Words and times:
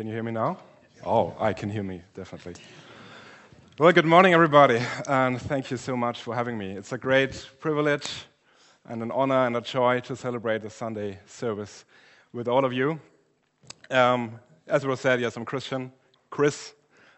Can 0.00 0.06
you 0.06 0.14
hear 0.14 0.22
me 0.22 0.32
now? 0.32 0.56
Oh, 1.04 1.36
I 1.38 1.52
can 1.52 1.68
hear 1.68 1.82
me, 1.82 2.00
definitely. 2.14 2.54
Well, 3.78 3.92
good 3.92 4.06
morning, 4.06 4.32
everybody, 4.32 4.80
and 5.06 5.38
thank 5.38 5.70
you 5.70 5.76
so 5.76 5.94
much 5.94 6.22
for 6.22 6.34
having 6.34 6.56
me. 6.56 6.70
It's 6.70 6.92
a 6.92 6.96
great 6.96 7.46
privilege 7.58 8.10
and 8.86 9.02
an 9.02 9.10
honor 9.10 9.46
and 9.46 9.58
a 9.58 9.60
joy 9.60 10.00
to 10.00 10.16
celebrate 10.16 10.62
the 10.62 10.70
Sunday 10.70 11.18
service 11.26 11.84
with 12.32 12.48
all 12.48 12.64
of 12.64 12.72
you. 12.72 12.98
Um, 13.90 14.40
as 14.66 14.86
was 14.86 15.00
said, 15.00 15.20
yes, 15.20 15.36
I'm 15.36 15.44
Christian, 15.44 15.92
Chris, 16.30 16.72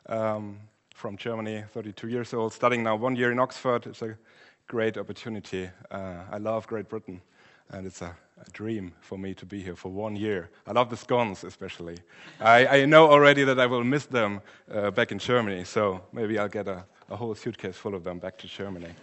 um, 0.06 0.58
from 0.92 1.16
Germany, 1.16 1.62
32 1.72 2.08
years 2.08 2.34
old, 2.34 2.52
studying 2.52 2.82
now 2.82 2.96
one 2.96 3.14
year 3.14 3.30
in 3.30 3.38
Oxford. 3.38 3.86
It's 3.86 4.02
a 4.02 4.18
great 4.66 4.98
opportunity. 4.98 5.70
Uh, 5.88 6.24
I 6.32 6.38
love 6.38 6.66
Great 6.66 6.88
Britain, 6.88 7.22
and 7.70 7.86
it's 7.86 8.02
a, 8.02 8.16
a, 8.46 8.50
dream 8.50 8.92
for 9.00 9.18
me 9.18 9.34
to 9.34 9.46
be 9.46 9.62
here 9.62 9.76
for 9.76 9.90
one 9.90 10.16
year. 10.16 10.50
I 10.66 10.72
love 10.72 10.90
the 10.90 10.96
scones, 10.96 11.44
especially. 11.44 11.96
I, 12.40 12.66
I 12.66 12.84
know 12.86 13.10
already 13.10 13.44
that 13.44 13.58
I 13.58 13.66
will 13.66 13.84
miss 13.84 14.06
them 14.06 14.40
uh, 14.72 14.90
back 14.90 15.12
in 15.12 15.18
Germany, 15.18 15.64
so 15.64 16.00
maybe 16.12 16.38
I'll 16.38 16.48
get 16.48 16.68
a, 16.68 16.84
a, 17.10 17.16
whole 17.16 17.34
suitcase 17.34 17.76
full 17.76 17.94
of 17.94 18.04
them 18.04 18.18
back 18.18 18.38
to 18.38 18.46
Germany. 18.46 18.94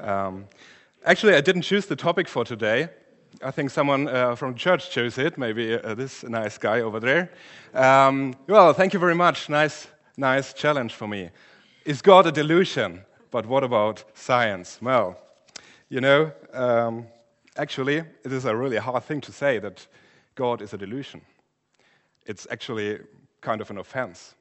Um, 0.00 0.46
actually, 1.04 1.34
I 1.34 1.40
didn't 1.40 1.62
choose 1.62 1.86
the 1.86 1.96
topic 1.96 2.28
for 2.28 2.44
today. 2.44 2.88
I 3.42 3.50
think 3.50 3.70
someone 3.70 4.08
uh, 4.08 4.36
from 4.36 4.54
church 4.54 4.90
chose 4.90 5.18
it, 5.18 5.38
maybe 5.38 5.74
uh, 5.74 5.94
this 5.94 6.22
nice 6.22 6.58
guy 6.58 6.80
over 6.80 7.00
there. 7.00 7.30
Um, 7.74 8.34
well, 8.46 8.72
thank 8.72 8.92
you 8.92 9.00
very 9.00 9.14
much. 9.14 9.48
Nice, 9.48 9.88
nice 10.16 10.52
challenge 10.52 10.94
for 10.94 11.08
me. 11.08 11.30
Is 11.84 12.00
God 12.00 12.26
a 12.26 12.32
delusion? 12.32 13.04
But 13.34 13.46
what 13.46 13.64
about 13.64 14.04
science? 14.14 14.78
Well, 14.80 15.18
you 15.88 16.00
know, 16.00 16.30
um, 16.52 17.08
actually, 17.56 17.98
it 17.98 18.32
is 18.32 18.44
a 18.44 18.56
really 18.56 18.76
hard 18.76 19.04
thing 19.04 19.20
to 19.22 19.32
say 19.32 19.58
that 19.58 19.86
God 20.34 20.62
is 20.62 20.72
a 20.72 20.78
delusion. 20.78 21.20
It's 22.26 22.46
actually 22.50 23.00
kind 23.40 23.60
of 23.60 23.70
an 23.70 23.78
offense. 23.78 24.34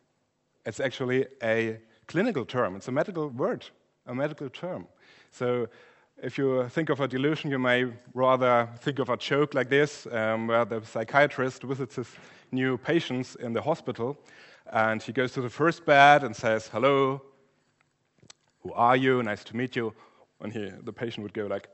It's 0.65 0.79
actually 0.79 1.27
a 1.41 1.79
clinical 2.07 2.45
term, 2.45 2.75
it's 2.75 2.87
a 2.87 2.91
medical 2.91 3.29
word, 3.29 3.65
a 4.07 4.15
medical 4.15 4.49
term. 4.49 4.87
So, 5.31 5.67
if 6.21 6.37
you 6.37 6.69
think 6.69 6.89
of 6.89 6.99
a 6.99 7.07
delusion, 7.07 7.49
you 7.49 7.59
may 7.59 7.85
rather 8.13 8.69
think 8.79 8.99
of 8.99 9.09
a 9.09 9.17
joke 9.17 9.53
like 9.53 9.69
this, 9.69 10.07
um, 10.11 10.47
where 10.47 10.63
the 10.63 10.81
psychiatrist 10.85 11.63
visits 11.63 11.95
his 11.95 12.07
new 12.51 12.77
patients 12.77 13.35
in 13.35 13.51
the 13.51 13.61
hospital, 13.61 14.17
and 14.71 15.01
he 15.01 15.11
goes 15.11 15.33
to 15.33 15.41
the 15.41 15.49
first 15.49 15.85
bed 15.85 16.23
and 16.23 16.35
says, 16.35 16.67
"Hello, 16.67 17.21
who 18.61 18.71
are 18.73 18.95
you? 18.95 19.23
Nice 19.23 19.43
to 19.45 19.55
meet 19.55 19.75
you." 19.75 19.93
And 20.39 20.53
he, 20.53 20.69
the 20.83 20.93
patient 20.93 21.23
would 21.23 21.33
go 21.33 21.47
like, 21.47 21.67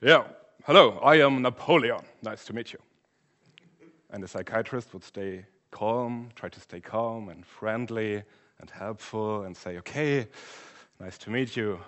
"Yeah, 0.00 0.24
hello, 0.64 0.98
I 1.02 1.20
am 1.20 1.42
Napoleon. 1.42 2.04
Nice 2.22 2.44
to 2.46 2.52
meet 2.52 2.72
you." 2.72 2.80
And 4.10 4.22
the 4.22 4.28
psychiatrist 4.28 4.92
would 4.92 5.04
stay 5.04 5.46
calm, 5.70 6.30
try 6.34 6.48
to 6.48 6.60
stay 6.60 6.80
calm 6.80 7.28
and 7.28 7.46
friendly 7.46 8.22
and 8.58 8.70
helpful, 8.70 9.44
and 9.44 9.56
say, 9.56 9.78
"Okay, 9.78 10.28
nice 10.98 11.18
to 11.18 11.30
meet 11.30 11.56
you." 11.56 11.80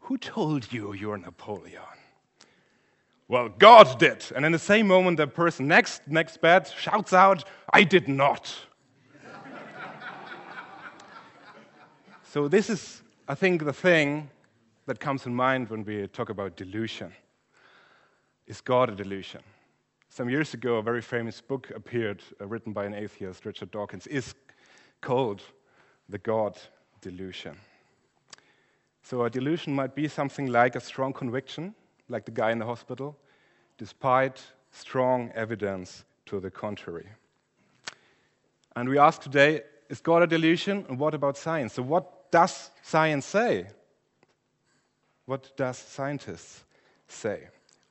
Who 0.00 0.18
told 0.18 0.72
you 0.72 0.92
you're 0.92 1.18
Napoleon? 1.18 1.82
Well, 3.28 3.48
God 3.48 3.98
did. 4.00 4.32
And 4.34 4.44
in 4.44 4.50
the 4.50 4.58
same 4.58 4.88
moment, 4.88 5.18
the 5.18 5.28
person 5.28 5.68
next, 5.68 6.02
next 6.08 6.40
bed 6.40 6.66
shouts 6.66 7.12
out, 7.12 7.44
I 7.72 7.84
did 7.84 8.08
not. 8.08 8.66
so, 12.24 12.48
this 12.48 12.68
is, 12.68 13.02
I 13.28 13.36
think, 13.36 13.64
the 13.64 13.72
thing 13.72 14.30
that 14.86 14.98
comes 14.98 15.26
in 15.26 15.34
mind 15.34 15.70
when 15.70 15.84
we 15.84 16.08
talk 16.08 16.28
about 16.28 16.56
delusion. 16.56 17.12
Is 18.50 18.60
God 18.60 18.90
a 18.90 18.96
delusion? 18.96 19.42
Some 20.08 20.28
years 20.28 20.54
ago, 20.54 20.78
a 20.78 20.82
very 20.82 21.02
famous 21.02 21.40
book 21.40 21.70
appeared, 21.72 22.20
uh, 22.40 22.48
written 22.48 22.72
by 22.72 22.84
an 22.84 22.94
atheist, 22.94 23.46
Richard 23.46 23.70
Dawkins, 23.70 24.08
is 24.08 24.34
called 25.00 25.40
The 26.08 26.18
God 26.18 26.58
Delusion. 27.00 27.56
So 29.04 29.22
a 29.22 29.30
delusion 29.30 29.72
might 29.72 29.94
be 29.94 30.08
something 30.08 30.46
like 30.46 30.74
a 30.74 30.80
strong 30.80 31.12
conviction, 31.12 31.76
like 32.08 32.24
the 32.24 32.32
guy 32.32 32.50
in 32.50 32.58
the 32.58 32.66
hospital, 32.66 33.16
despite 33.78 34.42
strong 34.72 35.30
evidence 35.36 36.04
to 36.26 36.40
the 36.40 36.50
contrary. 36.50 37.06
And 38.74 38.88
we 38.88 38.98
ask 38.98 39.22
today 39.22 39.62
is 39.88 40.00
God 40.00 40.24
a 40.24 40.26
delusion? 40.26 40.86
And 40.88 40.98
what 40.98 41.14
about 41.14 41.38
science? 41.38 41.74
So, 41.74 41.82
what 41.82 42.32
does 42.32 42.72
science 42.82 43.26
say? 43.26 43.68
What 45.26 45.56
does 45.56 45.78
scientists 45.78 46.64
say? 47.06 47.46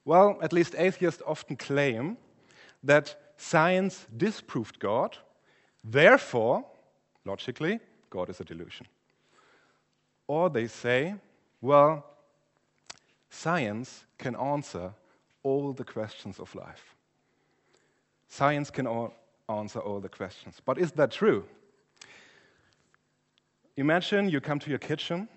Well, 0.10 0.40
at 0.42 0.54
least 0.54 0.74
atheists 0.76 1.22
often 1.24 1.56
claim 1.56 2.18
that 2.84 3.16
science 3.38 4.08
disproved 4.18 4.80
God, 4.80 5.16
therefore, 5.84 6.66
logically, 7.26 7.80
God 8.10 8.28
is 8.32 8.40
a 8.40 8.44
delusion. 8.44 8.88
Or 10.26 10.50
they 10.50 10.66
say, 10.66 11.14
well, 11.62 12.04
science 13.30 14.06
can 14.18 14.36
answer 14.36 14.96
all 15.44 15.74
the 15.74 15.84
questions 15.84 16.40
of 16.40 16.56
life. 16.56 16.96
Science 18.30 18.72
can 18.72 18.88
all 18.88 19.14
answer 19.48 19.80
all 19.80 20.00
the 20.00 20.10
questions. 20.10 20.60
But 20.66 20.80
is 20.80 20.92
that 20.94 21.12
true? 21.12 21.46
Imagine 23.78 24.28
you 24.28 24.42
come 24.42 24.58
to 24.58 24.72
your 24.72 24.80
kitchen 24.80 25.30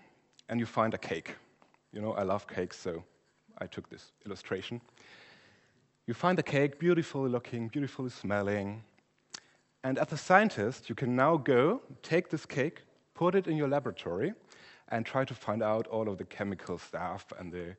and 0.48 0.58
you 0.58 0.64
find 0.64 0.94
a 0.94 0.98
cake. 0.98 1.36
You 1.92 2.00
know, 2.00 2.14
I 2.14 2.22
love 2.22 2.46
cakes, 2.46 2.78
so 2.78 3.04
I 3.62 3.66
took 3.66 3.88
this 3.88 4.10
illustration. 4.26 4.80
You 6.08 6.14
find 6.14 6.36
the 6.36 6.42
cake 6.42 6.80
beautifully 6.80 7.30
looking, 7.30 7.68
beautifully 7.68 8.10
smelling. 8.10 8.82
And 9.84 9.98
as 9.98 10.12
a 10.12 10.16
scientist, 10.16 10.88
you 10.88 10.96
can 10.96 11.14
now 11.14 11.36
go, 11.36 11.80
take 12.02 12.28
this 12.28 12.44
cake, 12.44 12.82
put 13.14 13.36
it 13.36 13.46
in 13.46 13.56
your 13.56 13.68
laboratory, 13.68 14.32
and 14.88 15.06
try 15.06 15.24
to 15.24 15.34
find 15.34 15.62
out 15.62 15.86
all 15.86 16.08
of 16.08 16.18
the 16.18 16.24
chemical 16.24 16.76
stuff 16.76 17.32
and 17.38 17.52
the 17.52 17.76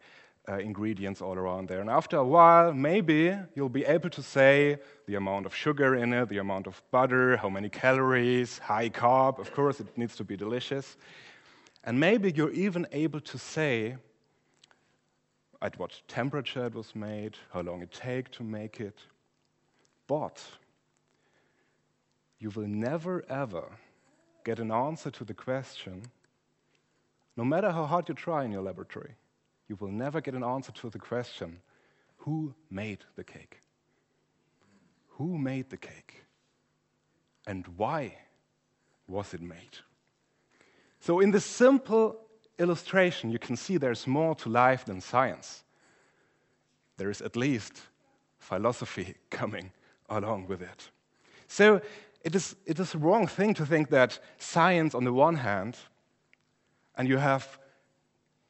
uh, 0.48 0.58
ingredients 0.58 1.22
all 1.22 1.36
around 1.36 1.68
there. 1.68 1.82
And 1.82 1.90
after 1.90 2.16
a 2.18 2.24
while, 2.24 2.74
maybe 2.74 3.36
you'll 3.54 3.78
be 3.82 3.86
able 3.86 4.10
to 4.10 4.24
say 4.24 4.78
the 5.06 5.16
amount 5.16 5.46
of 5.46 5.54
sugar 5.54 5.96
in 5.96 6.14
it, 6.14 6.30
the 6.30 6.38
amount 6.38 6.66
of 6.68 6.82
butter, 6.92 7.36
how 7.36 7.50
many 7.50 7.70
calories, 7.70 8.58
high 8.58 8.90
carb. 8.90 9.38
Of 9.38 9.54
course, 9.54 9.82
it 9.82 9.98
needs 9.98 10.16
to 10.16 10.24
be 10.24 10.38
delicious. 10.38 10.96
And 11.84 12.00
maybe 12.00 12.32
you're 12.32 12.52
even 12.52 12.88
able 12.94 13.20
to 13.20 13.38
say 13.38 13.98
at 15.64 15.80
what 15.80 16.02
temperature 16.08 16.66
it 16.66 16.76
was 16.76 16.94
made, 16.94 17.38
how 17.52 17.62
long 17.62 17.82
it 17.82 17.92
take 17.92 18.30
to 18.30 18.44
make 18.44 18.80
it. 18.80 19.00
But 20.06 20.44
you 22.38 22.52
will 22.52 22.68
never 22.68 23.24
ever 23.30 23.72
get 24.44 24.60
an 24.60 24.72
answer 24.72 25.10
to 25.10 25.24
the 25.24 25.34
question 25.34 26.04
no 27.36 27.44
matter 27.44 27.72
how 27.72 27.86
hard 27.86 28.10
you 28.10 28.16
try 28.16 28.44
in 28.46 28.52
your 28.52 28.62
laboratory, 28.62 29.16
you 29.68 29.76
will 29.78 29.92
never 29.92 30.22
get 30.22 30.36
an 30.36 30.44
answer 30.44 30.72
to 30.74 30.90
the 30.90 31.00
question 31.00 31.60
who 32.18 32.54
made 32.70 33.00
the 33.16 33.24
cake? 33.24 33.60
Who 35.18 35.38
made 35.38 35.70
the 35.70 35.78
cake? 35.78 36.24
And 37.48 37.66
why 37.76 38.18
was 39.08 39.34
it 39.34 39.42
made? 39.42 39.78
So, 41.00 41.20
in 41.20 41.32
the 41.32 41.42
simple 41.42 42.23
illustration, 42.60 43.32
you 43.32 43.40
can 43.40 43.56
see 43.56 43.78
there's 43.78 44.08
more 44.08 44.36
to 44.36 44.50
life 44.50 44.86
than 44.86 45.02
science. 45.02 45.64
There 46.98 47.10
is 47.10 47.22
at 47.22 47.36
least 47.36 47.82
philosophy 48.38 49.16
coming 49.30 49.72
along 50.10 50.48
with 50.48 50.62
it. 50.62 50.90
So, 51.48 51.82
it 52.24 52.36
is, 52.36 52.56
it 52.66 52.80
is 52.80 52.96
a 52.96 52.98
wrong 52.98 53.28
thing 53.28 53.54
to 53.56 53.66
think 53.66 53.90
that 53.90 54.18
science, 54.38 54.96
on 54.96 55.04
the 55.04 55.12
one 55.12 55.36
hand, 55.36 55.78
and 56.96 57.08
you 57.08 57.18
have 57.18 57.60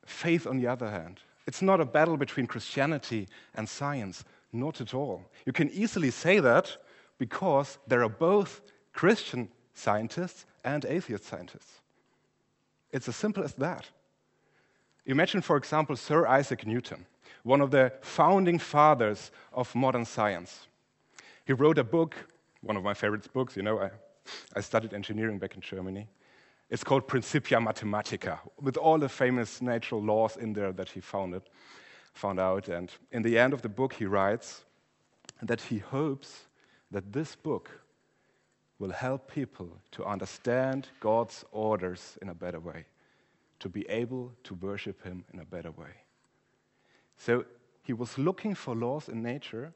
faith 0.06 0.46
on 0.46 0.58
the 0.58 0.68
other 0.68 0.90
hand. 0.90 1.20
It's 1.48 1.62
not 1.62 1.82
a 1.82 1.86
battle 1.86 2.18
between 2.18 2.46
Christianity 2.46 3.28
and 3.56 3.68
science, 3.68 4.24
not 4.52 4.80
at 4.80 4.94
all. 4.94 5.26
You 5.46 5.54
can 5.54 5.70
easily 5.72 6.12
say 6.12 6.40
that 6.40 6.78
because 7.18 7.80
there 7.88 8.04
are 8.04 8.10
both 8.10 8.62
Christian 8.94 9.50
scientists 9.74 10.46
and 10.64 10.86
atheist 10.86 11.26
scientists. 11.26 11.82
It's 12.94 13.10
as 13.10 13.16
simple 13.16 13.44
as 13.44 13.56
that. 13.56 13.90
Imagine, 15.06 15.42
for 15.42 15.58
example, 15.58 15.98
Sir 15.98 16.26
Isaac 16.28 16.66
Newton, 16.66 17.06
one 17.42 17.60
of 17.60 17.72
the 17.72 17.92
founding 18.02 18.60
fathers 18.60 19.32
of 19.52 19.76
modern 19.76 20.06
science. 20.06 20.68
He 21.44 21.54
wrote 21.54 21.78
a 21.80 21.84
book, 21.84 22.16
one 22.62 22.78
of 22.78 22.84
my 22.84 22.94
favorite 22.94 23.34
books, 23.34 23.58
you 23.58 23.64
know, 23.64 23.80
I, 23.80 23.90
I 24.56 24.62
studied 24.62 24.94
engineering 24.94 25.40
back 25.40 25.56
in 25.56 25.62
Germany. 25.62 26.08
It's 26.70 26.84
called 26.84 27.08
Principia 27.08 27.58
Mathematica, 27.58 28.40
with 28.62 28.78
all 28.78 28.98
the 28.98 29.10
famous 29.10 29.62
natural 29.62 30.02
laws 30.02 30.38
in 30.38 30.54
there 30.54 30.72
that 30.72 30.90
he 30.90 31.02
founded, 31.02 31.42
found 32.14 32.40
out. 32.40 32.70
And 32.70 32.92
in 33.12 33.24
the 33.24 33.38
end 33.38 33.54
of 33.54 33.62
the 33.62 33.70
book, 33.70 33.94
he 33.94 34.06
writes 34.06 34.64
that 35.42 35.62
he 35.62 35.80
hopes 35.80 36.46
that 36.92 37.12
this 37.12 37.36
book 37.36 37.83
will 38.84 38.92
help 38.92 39.32
people 39.32 39.70
to 39.92 40.04
understand 40.04 40.90
God's 41.00 41.46
orders 41.54 42.18
in 42.22 42.28
a 42.28 42.34
better 42.34 42.60
way, 42.60 42.84
to 43.60 43.70
be 43.70 43.90
able 43.90 44.34
to 44.44 44.56
worship 44.56 45.02
Him 45.06 45.24
in 45.34 45.40
a 45.40 45.46
better 45.46 45.72
way. 45.72 45.94
So 47.16 47.46
he 47.82 47.94
was 47.94 48.18
looking 48.18 48.56
for 48.56 48.76
laws 48.76 49.08
in 49.08 49.24
nature 49.24 49.72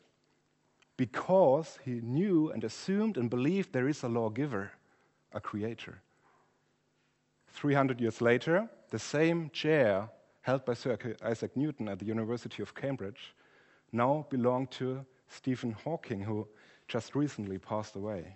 because 0.97 1.79
he 1.85 2.01
knew 2.01 2.51
and 2.51 2.65
assumed 2.65 3.15
and 3.15 3.29
believed 3.29 3.71
there 3.71 3.87
is 3.87 4.03
a 4.03 4.09
lawgiver, 4.09 4.71
a 5.31 5.39
creator. 5.39 6.01
300 7.53 8.01
years 8.01 8.19
later, 8.19 8.67
the 8.89 8.99
same 8.99 9.49
chair 9.51 10.09
held 10.41 10.65
by 10.65 10.73
Sir 10.73 10.97
Isaac 11.23 11.55
Newton 11.55 11.87
at 11.87 11.99
the 11.99 12.05
University 12.05 12.61
of 12.61 12.75
Cambridge 12.75 13.33
now 13.93 14.25
belonged 14.29 14.71
to 14.71 15.05
Stephen 15.29 15.71
Hawking, 15.71 16.19
who 16.23 16.45
just 16.89 17.15
recently 17.15 17.57
passed 17.57 17.95
away. 17.95 18.35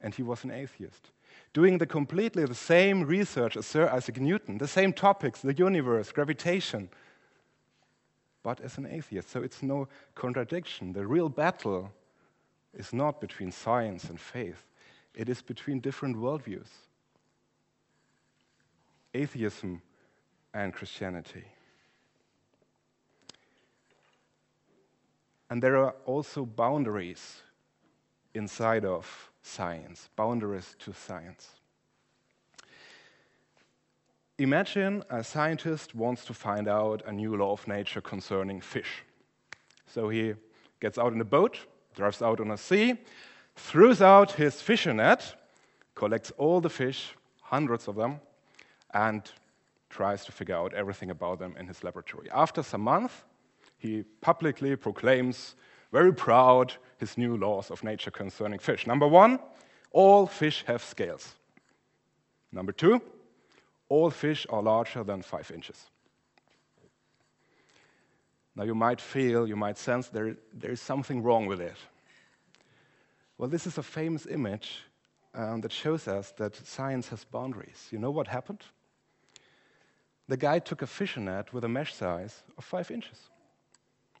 And 0.00 0.14
he 0.14 0.22
was 0.22 0.44
an 0.44 0.50
atheist, 0.50 1.10
doing 1.52 1.78
the 1.78 1.86
completely 1.86 2.44
the 2.44 2.54
same 2.54 3.04
research 3.04 3.56
as 3.56 3.66
Sir 3.66 3.88
Isaac 3.88 4.20
Newton, 4.20 4.58
the 4.58 4.68
same 4.68 4.92
topics, 4.92 5.40
the 5.40 5.54
universe, 5.54 6.12
gravitation, 6.12 6.88
but 8.42 8.60
as 8.60 8.78
an 8.78 8.86
atheist. 8.86 9.30
So 9.30 9.42
it's 9.42 9.62
no 9.62 9.88
contradiction. 10.14 10.92
The 10.92 11.06
real 11.06 11.28
battle 11.28 11.92
is 12.74 12.92
not 12.92 13.20
between 13.20 13.50
science 13.50 14.04
and 14.04 14.20
faith, 14.20 14.64
it 15.14 15.28
is 15.28 15.40
between 15.42 15.80
different 15.80 16.16
worldviews 16.16 16.68
atheism 19.16 19.82
and 20.52 20.72
Christianity. 20.72 21.44
And 25.48 25.62
there 25.62 25.76
are 25.76 25.94
also 26.04 26.44
boundaries 26.44 27.42
inside 28.34 28.84
of 28.84 29.30
science, 29.46 30.08
boundaries 30.16 30.76
to 30.80 30.92
science. 30.92 31.50
Imagine 34.38 35.02
a 35.08 35.24
scientist 35.24 35.94
wants 35.94 36.24
to 36.26 36.34
find 36.34 36.68
out 36.68 37.02
a 37.06 37.12
new 37.12 37.36
law 37.36 37.52
of 37.52 37.66
nature 37.66 38.00
concerning 38.00 38.60
fish. 38.60 39.02
So 39.86 40.08
he 40.08 40.34
gets 40.80 40.98
out 40.98 41.12
in 41.12 41.20
a 41.20 41.24
boat, 41.24 41.58
drives 41.94 42.20
out 42.20 42.40
on 42.40 42.50
a 42.50 42.58
sea, 42.58 42.96
throws 43.54 44.02
out 44.02 44.32
his 44.32 44.60
fishing 44.60 44.96
net, 44.96 45.34
collects 45.94 46.32
all 46.36 46.60
the 46.60 46.68
fish, 46.68 47.14
hundreds 47.40 47.88
of 47.88 47.94
them, 47.94 48.20
and 48.92 49.22
tries 49.88 50.24
to 50.26 50.32
figure 50.32 50.56
out 50.56 50.74
everything 50.74 51.10
about 51.10 51.38
them 51.38 51.54
in 51.58 51.66
his 51.66 51.82
laboratory. 51.82 52.28
After 52.30 52.62
some 52.62 52.82
months, 52.82 53.14
he 53.78 54.04
publicly 54.20 54.76
proclaims, 54.76 55.54
very 55.96 56.12
proud, 56.12 56.74
his 56.98 57.16
new 57.16 57.38
laws 57.38 57.70
of 57.70 57.82
nature 57.82 58.10
concerning 58.10 58.58
fish. 58.58 58.86
Number 58.86 59.08
one, 59.08 59.38
all 59.92 60.26
fish 60.26 60.62
have 60.66 60.82
scales. 60.84 61.34
Number 62.52 62.72
two, 62.72 63.00
all 63.88 64.10
fish 64.10 64.46
are 64.50 64.62
larger 64.62 65.04
than 65.04 65.22
five 65.22 65.50
inches. 65.50 65.90
Now, 68.54 68.64
you 68.64 68.74
might 68.74 69.00
feel, 69.00 69.48
you 69.48 69.56
might 69.56 69.78
sense 69.78 70.08
there, 70.08 70.36
there 70.52 70.70
is 70.70 70.82
something 70.82 71.22
wrong 71.22 71.46
with 71.46 71.62
it. 71.62 71.78
Well, 73.38 73.48
this 73.48 73.66
is 73.66 73.78
a 73.78 73.82
famous 73.82 74.26
image 74.26 74.84
um, 75.34 75.62
that 75.62 75.72
shows 75.72 76.08
us 76.08 76.30
that 76.32 76.56
science 76.66 77.08
has 77.08 77.24
boundaries. 77.24 77.88
You 77.90 77.98
know 77.98 78.10
what 78.10 78.26
happened? 78.26 78.62
The 80.28 80.36
guy 80.36 80.58
took 80.58 80.82
a 80.82 80.86
fishing 80.86 81.24
net 81.24 81.54
with 81.54 81.64
a 81.64 81.68
mesh 81.68 81.94
size 81.94 82.42
of 82.58 82.64
five 82.64 82.90
inches. 82.90 83.30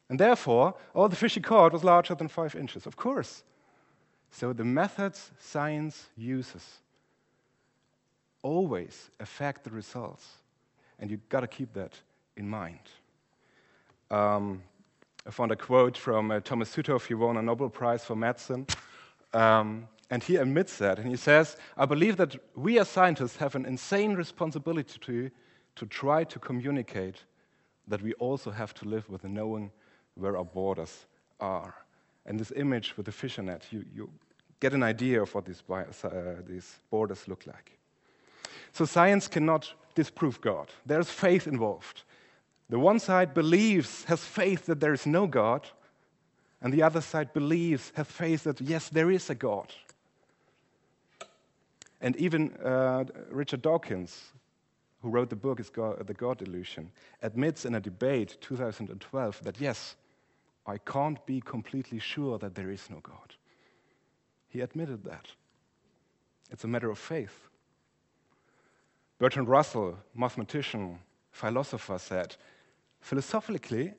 And 0.08 0.20
therefore, 0.20 0.74
all 0.94 1.08
the 1.08 1.16
fish 1.16 1.34
he 1.34 1.40
caught 1.40 1.72
was 1.72 1.82
larger 1.82 2.14
than 2.14 2.28
five 2.28 2.54
inches, 2.54 2.86
of 2.86 2.96
course. 2.96 3.42
So 4.30 4.52
the 4.52 4.64
methods 4.64 5.32
science 5.38 6.06
uses 6.16 6.80
always 8.42 9.10
affect 9.18 9.64
the 9.64 9.70
results. 9.70 10.26
And 10.98 11.10
you've 11.10 11.28
got 11.28 11.40
to 11.40 11.48
keep 11.48 11.72
that 11.74 11.94
in 12.36 12.48
mind. 12.48 12.78
Um, 14.10 14.62
I 15.26 15.30
found 15.30 15.50
a 15.50 15.56
quote 15.56 15.98
from 15.98 16.30
uh, 16.30 16.40
Thomas 16.40 16.74
Südhof. 16.74 17.06
He 17.06 17.14
won 17.14 17.36
a 17.36 17.42
Nobel 17.42 17.68
Prize 17.68 18.04
for 18.04 18.14
medicine. 18.14 18.66
Um, 19.32 19.88
and 20.10 20.22
he 20.22 20.36
admits 20.36 20.78
that. 20.78 20.98
And 20.98 21.08
he 21.08 21.16
says, 21.16 21.56
I 21.76 21.84
believe 21.84 22.16
that 22.18 22.36
we 22.54 22.78
as 22.78 22.88
scientists 22.88 23.36
have 23.38 23.56
an 23.56 23.66
insane 23.66 24.14
responsibility 24.14 24.98
to, 25.00 25.30
to 25.74 25.86
try 25.86 26.22
to 26.24 26.38
communicate 26.38 27.24
that 27.88 28.02
we 28.02 28.12
also 28.14 28.50
have 28.52 28.72
to 28.74 28.84
live 28.84 29.08
with 29.08 29.22
the 29.22 29.28
knowing 29.28 29.72
where 30.16 30.36
our 30.36 30.44
borders 30.44 31.06
are. 31.40 31.74
And 32.24 32.40
this 32.40 32.52
image 32.56 32.96
with 32.96 33.06
the 33.06 33.12
fisher 33.12 33.42
net, 33.42 33.64
you, 33.70 33.84
you 33.94 34.10
get 34.60 34.72
an 34.72 34.82
idea 34.82 35.22
of 35.22 35.34
what 35.34 35.44
these, 35.44 35.62
uh, 35.70 36.42
these 36.46 36.78
borders 36.90 37.28
look 37.28 37.46
like. 37.46 37.78
So 38.72 38.84
science 38.84 39.28
cannot 39.28 39.72
disprove 39.94 40.40
God. 40.40 40.70
There's 40.84 41.08
faith 41.08 41.46
involved. 41.46 42.02
The 42.68 42.78
one 42.78 42.98
side 42.98 43.32
believes, 43.32 44.04
has 44.04 44.24
faith 44.24 44.66
that 44.66 44.80
there 44.80 44.92
is 44.92 45.06
no 45.06 45.26
God, 45.26 45.68
and 46.60 46.72
the 46.72 46.82
other 46.82 47.00
side 47.00 47.32
believes, 47.32 47.92
has 47.94 48.06
faith 48.06 48.44
that 48.44 48.60
yes, 48.60 48.88
there 48.88 49.10
is 49.10 49.30
a 49.30 49.34
God. 49.34 49.72
And 52.00 52.16
even 52.16 52.52
uh, 52.56 53.04
Richard 53.30 53.62
Dawkins, 53.62 54.32
who 55.00 55.10
wrote 55.10 55.30
the 55.30 55.36
book 55.36 55.60
God, 55.72 56.06
The 56.06 56.14
God 56.14 56.38
Delusion, 56.38 56.90
admits 57.22 57.64
in 57.64 57.74
a 57.74 57.80
debate 57.80 58.36
2012 58.40 59.44
that 59.44 59.60
yes, 59.60 59.96
I 60.66 60.78
can't 60.78 61.24
be 61.26 61.40
completely 61.40 61.98
sure 61.98 62.38
that 62.38 62.54
there 62.54 62.70
is 62.70 62.90
no 62.90 63.00
God. 63.00 63.34
He 64.48 64.60
admitted 64.60 65.04
that. 65.04 65.26
It's 66.50 66.64
a 66.64 66.68
matter 66.68 66.90
of 66.90 66.98
faith. 66.98 67.48
Bertrand 69.18 69.48
Russell, 69.48 69.98
mathematician, 70.14 70.98
philosopher, 71.30 71.98
said, 71.98 72.36
philosophically, 73.00 73.94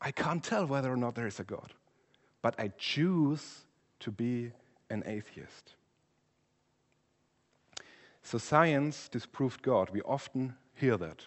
I 0.00 0.10
can't 0.10 0.42
tell 0.42 0.66
whether 0.66 0.92
or 0.92 0.96
not 0.96 1.14
there 1.14 1.26
is 1.26 1.40
a 1.40 1.44
God, 1.44 1.72
but 2.42 2.58
I 2.58 2.68
choose 2.78 3.64
to 4.00 4.10
be 4.10 4.52
an 4.90 5.02
atheist. 5.06 5.74
So 8.22 8.38
science 8.38 9.08
disproved 9.08 9.62
God. 9.62 9.90
We 9.90 10.02
often 10.02 10.54
hear 10.74 10.96
that. 10.96 11.22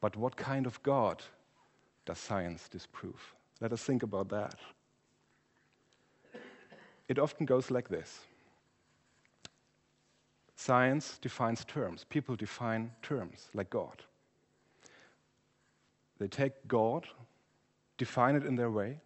But 0.00 0.16
what 0.16 0.36
kind 0.36 0.66
of 0.66 0.82
God 0.82 1.22
does 2.10 2.18
science 2.18 2.68
disprove? 2.68 3.34
Let 3.60 3.72
us 3.72 3.82
think 3.84 4.02
about 4.02 4.30
that. 4.30 4.56
It 7.08 7.20
often 7.20 7.46
goes 7.46 7.70
like 7.70 7.88
this 7.88 8.20
Science 10.56 11.18
defines 11.22 11.64
terms, 11.64 12.04
people 12.08 12.34
define 12.34 12.90
terms 13.00 13.48
like 13.54 13.70
God. 13.70 14.02
They 16.18 16.26
take 16.26 16.52
God, 16.66 17.06
define 17.96 18.34
it 18.34 18.44
in 18.44 18.56
their 18.56 18.70
way, 18.70 18.98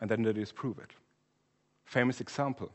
and 0.00 0.10
then 0.10 0.22
they 0.22 0.32
disprove 0.32 0.78
it. 0.78 0.92
Famous 1.84 2.22
example 2.22 2.72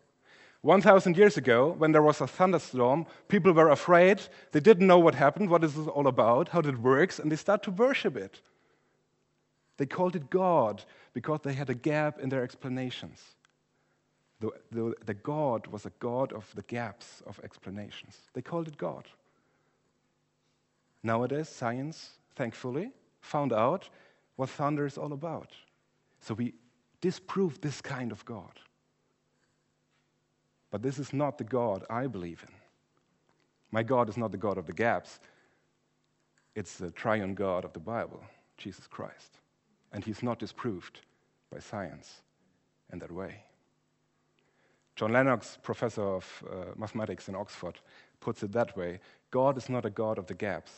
1,000 0.61 1.17
years 1.17 1.37
ago, 1.37 1.73
when 1.79 1.91
there 1.91 2.03
was 2.03 2.21
a 2.21 2.27
thunderstorm, 2.27 3.07
people 3.27 3.51
were 3.51 3.69
afraid. 3.69 4.21
They 4.51 4.59
didn't 4.59 4.85
know 4.85 4.99
what 4.99 5.15
happened, 5.15 5.49
what 5.49 5.63
is 5.63 5.73
this 5.73 5.87
all 5.87 6.05
about, 6.05 6.49
how 6.49 6.59
it 6.59 6.77
works, 6.77 7.17
and 7.17 7.31
they 7.31 7.35
start 7.35 7.63
to 7.63 7.71
worship 7.71 8.15
it. 8.15 8.41
They 9.77 9.85
called 9.85 10.15
it 10.15 10.29
God 10.29 10.83
because 11.13 11.39
they 11.43 11.53
had 11.53 11.69
a 11.69 11.73
gap 11.73 12.19
in 12.19 12.29
their 12.29 12.43
explanations. 12.43 13.19
The, 14.39 14.51
the, 14.71 14.93
the 15.05 15.13
God 15.13 15.67
was 15.67 15.85
a 15.85 15.91
God 15.99 16.33
of 16.33 16.51
the 16.55 16.63
gaps 16.63 17.21
of 17.27 17.39
explanations. 17.43 18.17
They 18.33 18.41
called 18.41 18.67
it 18.67 18.77
God. 18.77 19.07
Nowadays, 21.03 21.49
science, 21.49 22.11
thankfully, 22.35 22.91
found 23.21 23.53
out 23.53 23.89
what 24.35 24.49
thunder 24.49 24.85
is 24.85 24.97
all 24.97 25.13
about. 25.13 25.51
So 26.19 26.33
we 26.33 26.53
disprove 27.01 27.61
this 27.61 27.81
kind 27.81 28.11
of 28.11 28.23
God. 28.25 28.59
But 30.69 30.81
this 30.81 30.99
is 30.99 31.11
not 31.11 31.37
the 31.37 31.43
God 31.43 31.83
I 31.89 32.07
believe 32.07 32.43
in. 32.47 32.53
My 33.71 33.83
God 33.83 34.09
is 34.09 34.17
not 34.17 34.31
the 34.31 34.37
God 34.37 34.57
of 34.57 34.67
the 34.67 34.73
gaps, 34.73 35.19
it's 36.55 36.77
the 36.77 36.91
triune 36.91 37.33
God 37.33 37.63
of 37.63 37.73
the 37.73 37.79
Bible, 37.79 38.21
Jesus 38.57 38.85
Christ 38.85 39.40
and 39.91 40.03
he's 40.03 40.23
not 40.23 40.39
disproved 40.39 41.01
by 41.51 41.59
science 41.59 42.21
in 42.91 42.99
that 42.99 43.11
way. 43.11 43.43
John 44.95 45.13
Lennox, 45.13 45.57
professor 45.63 46.03
of 46.03 46.43
uh, 46.49 46.55
mathematics 46.77 47.27
in 47.27 47.35
Oxford, 47.35 47.79
puts 48.19 48.43
it 48.43 48.51
that 48.51 48.75
way 48.77 48.99
God 49.31 49.57
is 49.57 49.69
not 49.69 49.85
a 49.85 49.89
God 49.89 50.17
of 50.17 50.27
the 50.27 50.33
gaps, 50.33 50.73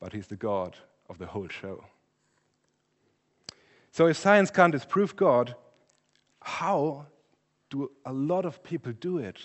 but 0.00 0.12
he's 0.12 0.26
the 0.26 0.36
God 0.36 0.76
of 1.08 1.18
the 1.18 1.26
whole 1.26 1.48
show. 1.48 1.84
So, 3.92 4.06
if 4.06 4.16
science 4.16 4.50
can't 4.50 4.72
disprove 4.72 5.16
God, 5.16 5.54
how 6.42 7.06
do 7.70 7.90
a 8.04 8.12
lot 8.12 8.44
of 8.44 8.62
people 8.62 8.92
do 8.92 9.18
it? 9.18 9.38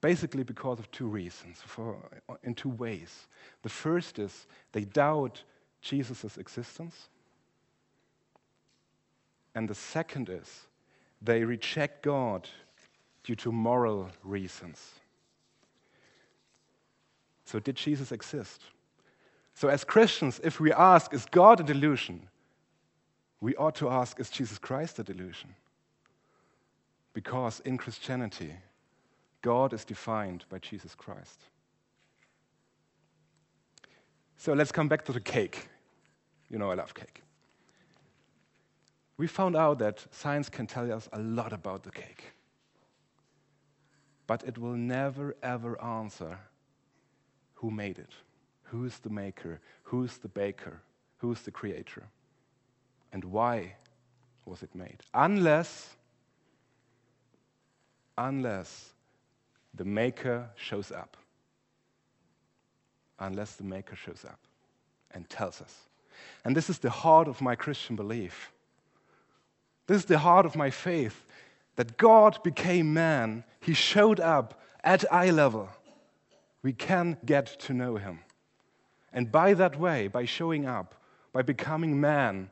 Basically, 0.00 0.44
because 0.44 0.78
of 0.78 0.90
two 0.90 1.08
reasons, 1.08 1.58
for, 1.66 1.96
in 2.44 2.54
two 2.54 2.70
ways. 2.70 3.26
The 3.62 3.68
first 3.68 4.18
is 4.18 4.46
they 4.72 4.84
doubt 4.84 5.42
Jesus' 5.80 6.36
existence. 6.36 7.08
And 9.54 9.68
the 9.68 9.74
second 9.74 10.28
is 10.28 10.66
they 11.20 11.44
reject 11.44 12.02
God 12.02 12.48
due 13.24 13.36
to 13.36 13.52
moral 13.52 14.08
reasons. 14.22 14.92
So, 17.44 17.58
did 17.58 17.76
Jesus 17.76 18.12
exist? 18.12 18.62
So, 19.54 19.68
as 19.68 19.82
Christians, 19.82 20.40
if 20.44 20.60
we 20.60 20.72
ask, 20.72 21.12
is 21.12 21.26
God 21.26 21.60
a 21.60 21.64
delusion? 21.64 22.28
we 23.40 23.54
ought 23.56 23.74
to 23.76 23.88
ask 23.88 24.18
is 24.18 24.30
Jesus 24.30 24.58
Christ 24.58 24.98
a 24.98 25.04
delusion? 25.04 25.54
Because 27.12 27.60
in 27.60 27.78
Christianity, 27.78 28.54
God 29.42 29.72
is 29.72 29.84
defined 29.84 30.44
by 30.48 30.58
Jesus 30.58 30.94
Christ. 30.94 31.40
So 34.38 34.52
let's 34.52 34.70
come 34.70 34.86
back 34.88 35.04
to 35.06 35.12
the 35.12 35.20
cake. 35.20 35.68
You 36.48 36.58
know, 36.58 36.70
I 36.70 36.74
love 36.74 36.94
cake. 36.94 37.22
We 39.16 39.26
found 39.26 39.56
out 39.56 39.80
that 39.80 40.06
science 40.12 40.48
can 40.48 40.68
tell 40.68 40.90
us 40.92 41.08
a 41.12 41.18
lot 41.18 41.52
about 41.52 41.82
the 41.82 41.90
cake, 41.90 42.32
but 44.28 44.44
it 44.44 44.56
will 44.56 44.76
never, 44.76 45.34
ever 45.42 45.82
answer 45.82 46.38
who 47.54 47.72
made 47.72 47.98
it, 47.98 48.12
who's 48.62 48.98
the 48.98 49.10
maker, 49.10 49.60
who's 49.82 50.18
the 50.18 50.28
baker, 50.28 50.80
who's 51.16 51.40
the 51.40 51.50
creator, 51.50 52.04
and 53.12 53.24
why 53.24 53.74
was 54.44 54.62
it 54.62 54.72
made. 54.72 54.98
Unless, 55.14 55.96
unless 58.16 58.90
the 59.74 59.84
maker 59.84 60.48
shows 60.54 60.92
up. 60.92 61.16
Unless 63.20 63.56
the 63.56 63.64
maker 63.64 63.96
shows 63.96 64.24
up 64.24 64.38
and 65.12 65.28
tells 65.28 65.60
us. 65.60 65.74
And 66.44 66.56
this 66.56 66.70
is 66.70 66.78
the 66.78 66.90
heart 66.90 67.28
of 67.28 67.40
my 67.40 67.54
Christian 67.54 67.96
belief. 67.96 68.52
This 69.86 69.98
is 69.98 70.04
the 70.04 70.18
heart 70.18 70.46
of 70.46 70.56
my 70.56 70.70
faith 70.70 71.24
that 71.76 71.96
God 71.96 72.42
became 72.42 72.92
man. 72.92 73.44
He 73.60 73.74
showed 73.74 74.20
up 74.20 74.60
at 74.84 75.10
eye 75.12 75.30
level. 75.30 75.68
We 76.62 76.72
can 76.72 77.16
get 77.24 77.46
to 77.60 77.72
know 77.72 77.96
him. 77.96 78.20
And 79.12 79.32
by 79.32 79.54
that 79.54 79.78
way, 79.78 80.08
by 80.08 80.24
showing 80.24 80.66
up, 80.66 80.94
by 81.32 81.42
becoming 81.42 82.00
man, 82.00 82.50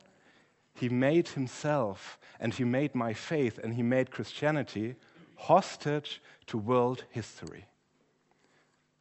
he 0.73 0.89
made 0.89 1.29
himself 1.29 2.17
and 2.39 2.53
he 2.53 2.63
made 2.63 2.95
my 2.95 3.13
faith 3.13 3.57
and 3.57 3.73
he 3.73 3.83
made 3.83 4.11
Christianity 4.11 4.95
hostage 5.35 6.21
to 6.47 6.57
world 6.57 7.03
history. 7.09 7.65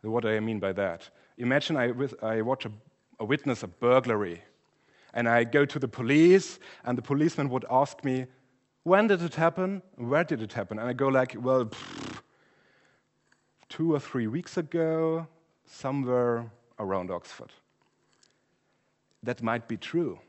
What 0.03 0.23
do 0.23 0.29
I 0.29 0.41
mean 0.41 0.61
by 0.61 0.73
that? 0.73 1.09
Imagine 1.39 1.77
I, 1.77 1.93
I 2.23 2.41
watch 2.43 2.65
a, 2.65 2.73
a 3.21 3.25
witness 3.25 3.63
a 3.63 3.67
burglary, 3.67 4.43
and 5.13 5.29
I 5.29 5.45
go 5.45 5.65
to 5.65 5.79
the 5.79 5.89
police, 5.89 6.59
and 6.85 6.97
the 6.97 7.03
policeman 7.03 7.49
would 7.51 7.65
ask 7.71 8.05
me, 8.05 8.27
When 8.85 9.07
did 9.07 9.23
it 9.23 9.35
happen? 9.35 9.83
Where 9.97 10.25
did 10.25 10.43
it 10.43 10.53
happen? 10.53 10.79
And 10.79 10.89
I 10.89 10.93
go, 10.93 11.09
like, 11.09 11.37
Well, 11.39 11.71
two 13.69 13.95
or 13.95 14.01
three 14.01 14.27
weeks 14.27 14.57
ago, 14.57 15.27
somewhere 15.67 16.51
around 16.79 17.11
Oxford. 17.11 17.53
That 19.23 19.43
might 19.43 19.67
be 19.69 19.77
true, 19.77 20.21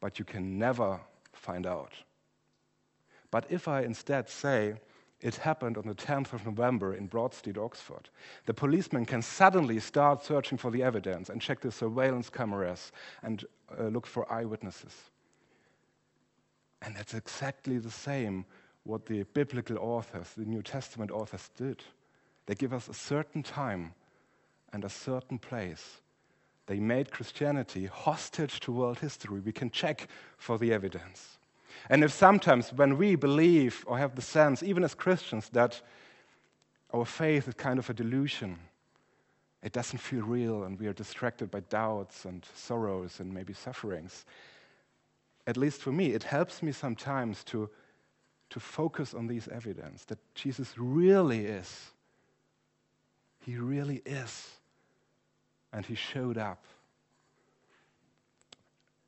but 0.00 0.18
you 0.18 0.24
can 0.24 0.58
never 0.58 1.00
find 1.32 1.66
out. 1.66 1.92
But 3.30 3.46
if 3.50 3.68
I 3.68 3.82
instead 3.82 4.28
say, 4.28 4.74
it 5.22 5.36
happened 5.36 5.78
on 5.78 5.86
the 5.86 5.94
10th 5.94 6.32
of 6.32 6.44
November 6.44 6.94
in 6.94 7.06
Broad 7.06 7.32
Street, 7.32 7.56
Oxford. 7.56 8.10
The 8.46 8.54
policeman 8.54 9.06
can 9.06 9.22
suddenly 9.22 9.78
start 9.78 10.24
searching 10.24 10.58
for 10.58 10.70
the 10.70 10.82
evidence 10.82 11.30
and 11.30 11.40
check 11.40 11.60
the 11.60 11.70
surveillance 11.70 12.28
cameras 12.28 12.90
and 13.22 13.44
uh, 13.78 13.84
look 13.84 14.06
for 14.06 14.30
eyewitnesses. 14.32 14.94
And 16.82 16.96
that's 16.96 17.14
exactly 17.14 17.78
the 17.78 17.90
same 17.90 18.44
what 18.82 19.06
the 19.06 19.22
biblical 19.32 19.78
authors, 19.78 20.26
the 20.36 20.44
New 20.44 20.62
Testament 20.62 21.12
authors 21.12 21.50
did. 21.56 21.84
They 22.46 22.56
give 22.56 22.72
us 22.72 22.88
a 22.88 22.94
certain 22.94 23.44
time 23.44 23.94
and 24.72 24.84
a 24.84 24.88
certain 24.88 25.38
place. 25.38 26.00
They 26.66 26.80
made 26.80 27.12
Christianity 27.12 27.86
hostage 27.86 28.58
to 28.60 28.72
world 28.72 28.98
history. 28.98 29.38
We 29.38 29.52
can 29.52 29.70
check 29.70 30.08
for 30.36 30.58
the 30.58 30.72
evidence. 30.72 31.38
And 31.88 32.04
if 32.04 32.12
sometimes 32.12 32.72
when 32.72 32.96
we 32.96 33.16
believe 33.16 33.84
or 33.86 33.98
have 33.98 34.14
the 34.14 34.22
sense, 34.22 34.62
even 34.62 34.84
as 34.84 34.94
Christians, 34.94 35.48
that 35.50 35.80
our 36.92 37.04
faith 37.04 37.48
is 37.48 37.54
kind 37.54 37.78
of 37.78 37.88
a 37.90 37.94
delusion, 37.94 38.58
it 39.62 39.72
doesn't 39.72 39.98
feel 39.98 40.24
real 40.24 40.64
and 40.64 40.78
we 40.78 40.86
are 40.86 40.92
distracted 40.92 41.50
by 41.50 41.60
doubts 41.60 42.24
and 42.24 42.46
sorrows 42.54 43.20
and 43.20 43.32
maybe 43.32 43.52
sufferings, 43.52 44.24
at 45.46 45.56
least 45.56 45.80
for 45.82 45.92
me, 45.92 46.12
it 46.12 46.22
helps 46.22 46.62
me 46.62 46.72
sometimes 46.72 47.42
to, 47.44 47.68
to 48.50 48.60
focus 48.60 49.14
on 49.14 49.26
these 49.26 49.48
evidence 49.48 50.04
that 50.04 50.18
Jesus 50.34 50.74
really 50.76 51.46
is. 51.46 51.90
He 53.40 53.56
really 53.56 54.02
is. 54.06 54.50
And 55.72 55.84
he 55.84 55.94
showed 55.94 56.38
up 56.38 56.64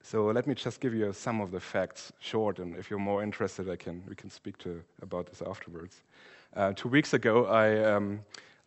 so 0.06 0.26
let 0.26 0.46
me 0.46 0.54
just 0.54 0.80
give 0.80 0.92
you 0.92 1.14
some 1.14 1.40
of 1.40 1.50
the 1.50 1.60
facts, 1.60 2.12
short, 2.20 2.58
and 2.58 2.76
if 2.76 2.90
you're 2.90 2.98
more 2.98 3.22
interested, 3.22 3.70
I 3.70 3.76
can, 3.76 4.02
we 4.06 4.14
can 4.14 4.28
speak 4.28 4.58
to, 4.58 4.82
about 5.00 5.30
this 5.30 5.40
afterwards. 5.40 6.02
Uh, 6.54 6.74
two 6.76 6.90
weeks 6.90 7.14
ago, 7.14 7.46
I, 7.46 7.82
um, 7.84 8.20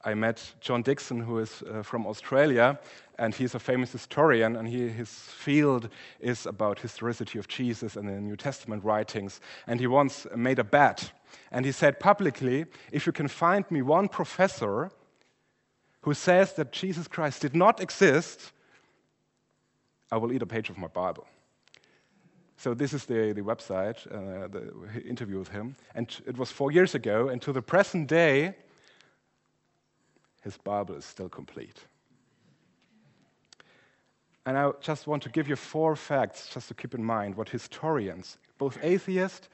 I 0.04 0.16
met 0.16 0.42
John 0.62 0.82
Dickson, 0.82 1.20
who 1.20 1.38
is 1.38 1.62
uh, 1.62 1.84
from 1.84 2.08
Australia, 2.08 2.80
and 3.20 3.36
he's 3.36 3.54
a 3.54 3.60
famous 3.60 3.92
historian, 3.92 4.56
and 4.56 4.68
he, 4.68 4.90
his 4.90 5.10
field 5.10 5.90
is 6.20 6.48
about 6.48 6.80
historicity 6.80 7.38
of 7.38 7.48
Jesus 7.48 7.98
and 7.98 8.10
the 8.10 8.20
New 8.20 8.36
Testament 8.36 8.84
writings. 8.84 9.40
And 9.68 9.80
he 9.80 9.86
once 9.86 10.26
made 10.36 10.58
a 10.58 10.64
bet, 10.64 11.12
and 11.52 11.68
he 11.68 11.72
said 11.72 12.00
publicly, 12.00 12.66
if 12.92 13.06
you 13.06 13.12
can 13.12 13.28
find 13.28 13.64
me 13.70 13.84
one 13.84 14.08
professor 14.08 14.90
who 16.02 16.16
says 16.16 16.54
that 16.54 16.72
Jesus 16.72 17.08
Christ 17.08 17.44
did 17.44 17.56
not 17.56 17.80
exist, 17.80 18.54
I 20.12 20.18
will 20.18 20.32
eat 20.32 20.42
a 20.42 20.46
page 20.46 20.70
of 20.70 20.78
my 20.78 20.88
Bible. 20.88 21.28
So 22.58 22.74
this 22.74 22.94
is 22.94 23.06
the, 23.06 23.34
the 23.34 23.42
website, 23.42 24.08
uh, 24.08 24.48
the 24.48 25.04
interview 25.04 25.38
with 25.38 25.50
him. 25.50 25.76
And 25.94 26.10
it 26.26 26.38
was 26.38 26.52
four 26.52 26.72
years 26.72 26.96
ago, 26.96 27.30
and 27.30 27.42
to 27.44 27.54
the 27.54 27.62
present 27.62 28.08
day, 28.08 28.56
his 30.42 30.58
Bible 30.58 30.96
is 30.96 31.06
still 31.06 31.30
complete. 31.30 31.86
And 34.46 34.58
I 34.58 34.72
just 34.80 35.08
want 35.08 35.24
to 35.24 35.30
give 35.30 35.50
you 35.50 35.56
four 35.56 35.96
facts 35.96 36.50
just 36.54 36.70
to 36.70 36.74
keep 36.74 36.96
in 36.96 37.04
mind 37.04 37.36
what 37.36 37.50
historians, 37.50 38.38
both 38.58 38.80
atheist 38.82 39.50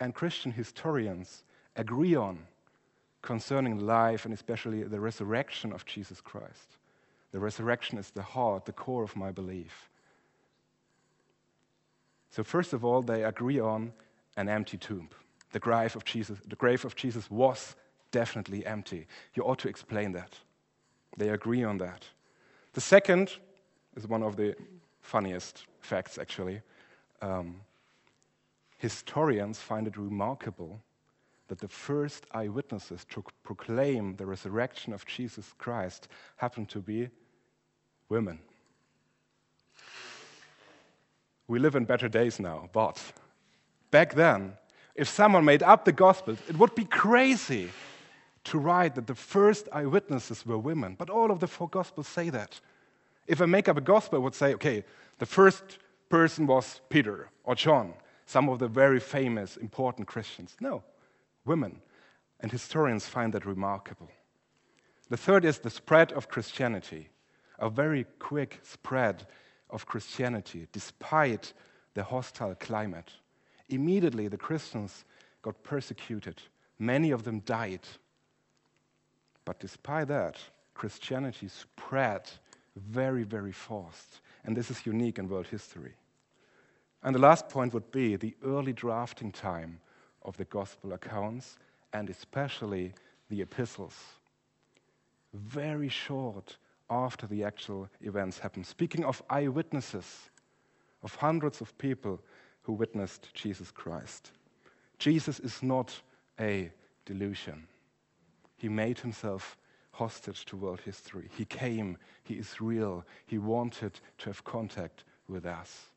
and 0.00 0.12
Christian 0.12 0.50
historians, 0.50 1.44
agree 1.76 2.16
on 2.16 2.40
concerning 3.22 3.78
life 3.78 4.24
and 4.24 4.34
especially 4.34 4.82
the 4.82 5.00
resurrection 5.00 5.72
of 5.72 5.86
Jesus 5.86 6.20
Christ. 6.20 6.76
The 7.34 7.40
resurrection 7.40 7.98
is 7.98 8.10
the 8.10 8.22
heart, 8.22 8.64
the 8.64 8.72
core 8.72 9.02
of 9.02 9.16
my 9.16 9.32
belief. 9.32 9.90
So, 12.30 12.44
first 12.44 12.72
of 12.72 12.84
all, 12.84 13.02
they 13.02 13.24
agree 13.24 13.58
on 13.58 13.92
an 14.36 14.48
empty 14.48 14.78
tomb. 14.78 15.08
The 15.50 15.58
grave 15.58 15.96
of 15.96 16.04
Jesus, 16.04 16.38
the 16.46 16.54
grave 16.54 16.84
of 16.84 16.94
Jesus 16.94 17.28
was 17.28 17.74
definitely 18.12 18.64
empty. 18.64 19.08
You 19.34 19.42
ought 19.42 19.58
to 19.58 19.68
explain 19.68 20.12
that. 20.12 20.38
They 21.18 21.30
agree 21.30 21.64
on 21.64 21.78
that. 21.78 22.06
The 22.72 22.80
second 22.80 23.32
is 23.96 24.06
one 24.06 24.22
of 24.22 24.36
the 24.36 24.54
funniest 25.00 25.66
facts, 25.80 26.18
actually. 26.18 26.62
Um, 27.20 27.62
historians 28.78 29.58
find 29.58 29.88
it 29.88 29.96
remarkable 29.96 30.80
that 31.48 31.58
the 31.58 31.66
first 31.66 32.26
eyewitnesses 32.30 33.04
to 33.06 33.24
proclaim 33.42 34.14
the 34.14 34.24
resurrection 34.24 34.92
of 34.92 35.04
Jesus 35.04 35.52
Christ 35.58 36.06
happened 36.36 36.68
to 36.68 36.78
be 36.78 37.10
women. 38.08 38.38
We 41.46 41.58
live 41.58 41.74
in 41.74 41.84
better 41.84 42.08
days 42.08 42.40
now, 42.40 42.68
but 42.72 43.02
back 43.90 44.14
then, 44.14 44.54
if 44.94 45.08
someone 45.08 45.44
made 45.44 45.62
up 45.62 45.84
the 45.84 45.92
Gospels, 45.92 46.38
it 46.48 46.56
would 46.56 46.74
be 46.74 46.84
crazy 46.84 47.70
to 48.44 48.58
write 48.58 48.94
that 48.94 49.06
the 49.06 49.14
first 49.14 49.68
eyewitnesses 49.72 50.46
were 50.46 50.58
women. 50.58 50.94
But 50.98 51.10
all 51.10 51.30
of 51.30 51.40
the 51.40 51.46
four 51.46 51.68
Gospels 51.68 52.06
say 52.06 52.30
that. 52.30 52.60
If 53.26 53.40
I 53.40 53.46
make 53.46 53.68
up 53.68 53.76
a 53.76 53.80
Gospel, 53.80 54.18
I 54.18 54.22
would 54.22 54.34
say, 54.34 54.54
okay, 54.54 54.84
the 55.18 55.26
first 55.26 55.78
person 56.08 56.46
was 56.46 56.80
Peter 56.88 57.28
or 57.44 57.54
John, 57.54 57.94
some 58.26 58.48
of 58.48 58.58
the 58.58 58.68
very 58.68 59.00
famous, 59.00 59.56
important 59.56 60.06
Christians. 60.06 60.56
No, 60.60 60.82
women. 61.44 61.80
And 62.40 62.52
historians 62.52 63.06
find 63.06 63.32
that 63.32 63.46
remarkable. 63.46 64.10
The 65.08 65.16
third 65.16 65.44
is 65.44 65.58
the 65.58 65.70
spread 65.70 66.12
of 66.12 66.28
Christianity 66.28 67.08
a 67.58 67.70
very 67.70 68.04
quick 68.18 68.60
spread 68.62 69.26
of 69.70 69.86
Christianity 69.86 70.66
despite 70.72 71.52
the 71.94 72.02
hostile 72.02 72.54
climate. 72.54 73.10
Immediately, 73.68 74.28
the 74.28 74.36
Christians 74.36 75.04
got 75.42 75.62
persecuted, 75.62 76.40
many 76.78 77.10
of 77.10 77.24
them 77.24 77.40
died. 77.40 77.86
But 79.44 79.60
despite 79.60 80.08
that, 80.08 80.38
Christianity 80.74 81.48
spread 81.48 82.30
very, 82.76 83.22
very 83.22 83.52
fast. 83.52 84.20
And 84.44 84.56
this 84.56 84.70
is 84.70 84.86
unique 84.86 85.18
in 85.18 85.28
world 85.28 85.46
history. 85.46 85.94
And 87.02 87.14
the 87.14 87.20
last 87.20 87.48
point 87.48 87.74
would 87.74 87.90
be 87.90 88.16
the 88.16 88.34
early 88.44 88.72
drafting 88.72 89.30
time 89.30 89.80
of 90.22 90.36
the 90.36 90.46
gospel 90.46 90.92
accounts 90.92 91.58
and 91.92 92.08
especially 92.10 92.94
the 93.28 93.42
epistles. 93.42 93.96
Very 95.32 95.88
short 95.88 96.56
after 96.90 97.26
the 97.26 97.44
actual 97.44 97.88
events 98.00 98.38
happen. 98.38 98.64
Speaking 98.64 99.04
of 99.04 99.22
eyewitnesses, 99.30 100.30
of 101.04 101.14
hundreds 101.16 101.60
of 101.60 101.76
people 101.78 102.20
who 102.62 102.72
witnessed 102.72 103.28
Jesus 103.34 103.70
Christ. 103.70 104.32
Jesus 104.98 105.38
is 105.38 105.62
not 105.62 106.00
a 106.40 106.72
delusion. 107.04 107.68
He 108.56 108.68
made 108.68 108.98
himself 108.98 109.56
hostage 109.92 110.44
to 110.46 110.56
world 110.56 110.80
history. 110.80 111.28
He 111.36 111.44
came, 111.44 111.98
he 112.24 112.34
is 112.34 112.60
real, 112.60 113.04
he 113.26 113.38
wanted 113.38 114.00
to 114.18 114.26
have 114.26 114.42
contact 114.42 115.04
with 115.28 115.44
us. 115.44 115.90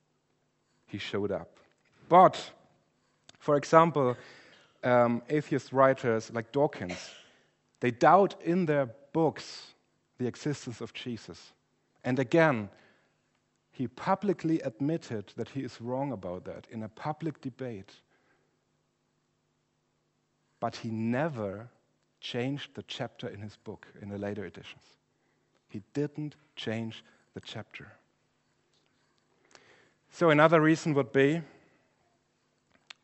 He 0.86 0.98
showed 0.98 1.32
up. 1.32 1.58
But, 2.10 2.51
for 3.39 3.56
example, 3.56 4.15
um, 4.84 5.24
atheist 5.29 5.72
writers 5.72 6.32
like 6.34 6.51
Dawkins, 6.51 7.10
they 7.79 7.91
doubt 7.91 8.36
in 8.44 8.65
their 8.65 8.89
books 9.13 9.74
the 10.17 10.27
existence 10.27 10.81
of 10.81 10.93
Jesus. 10.93 11.53
And 12.03 12.19
again, 12.19 12.69
he 13.71 13.88
publicly 13.88 14.59
admitted 14.62 15.33
that 15.36 15.50
he 15.50 15.62
is 15.62 15.79
wrong 15.79 16.12
about 16.12 16.45
that 16.45 16.67
in 16.71 16.83
a 16.83 16.89
public 16.89 17.41
debate. 17.41 17.91
But 20.59 20.77
he 20.77 20.89
never 20.89 21.69
changed 22.19 22.71
the 22.74 22.83
chapter 22.83 23.27
in 23.27 23.39
his 23.39 23.55
book 23.57 23.86
in 24.01 24.09
the 24.09 24.17
later 24.17 24.45
editions. 24.45 24.83
He 25.69 25.83
didn't 25.93 26.36
change 26.55 27.03
the 27.33 27.41
chapter. 27.41 27.91
So, 30.09 30.31
another 30.31 30.62
reason 30.62 30.93
would 30.95 31.12
be 31.12 31.41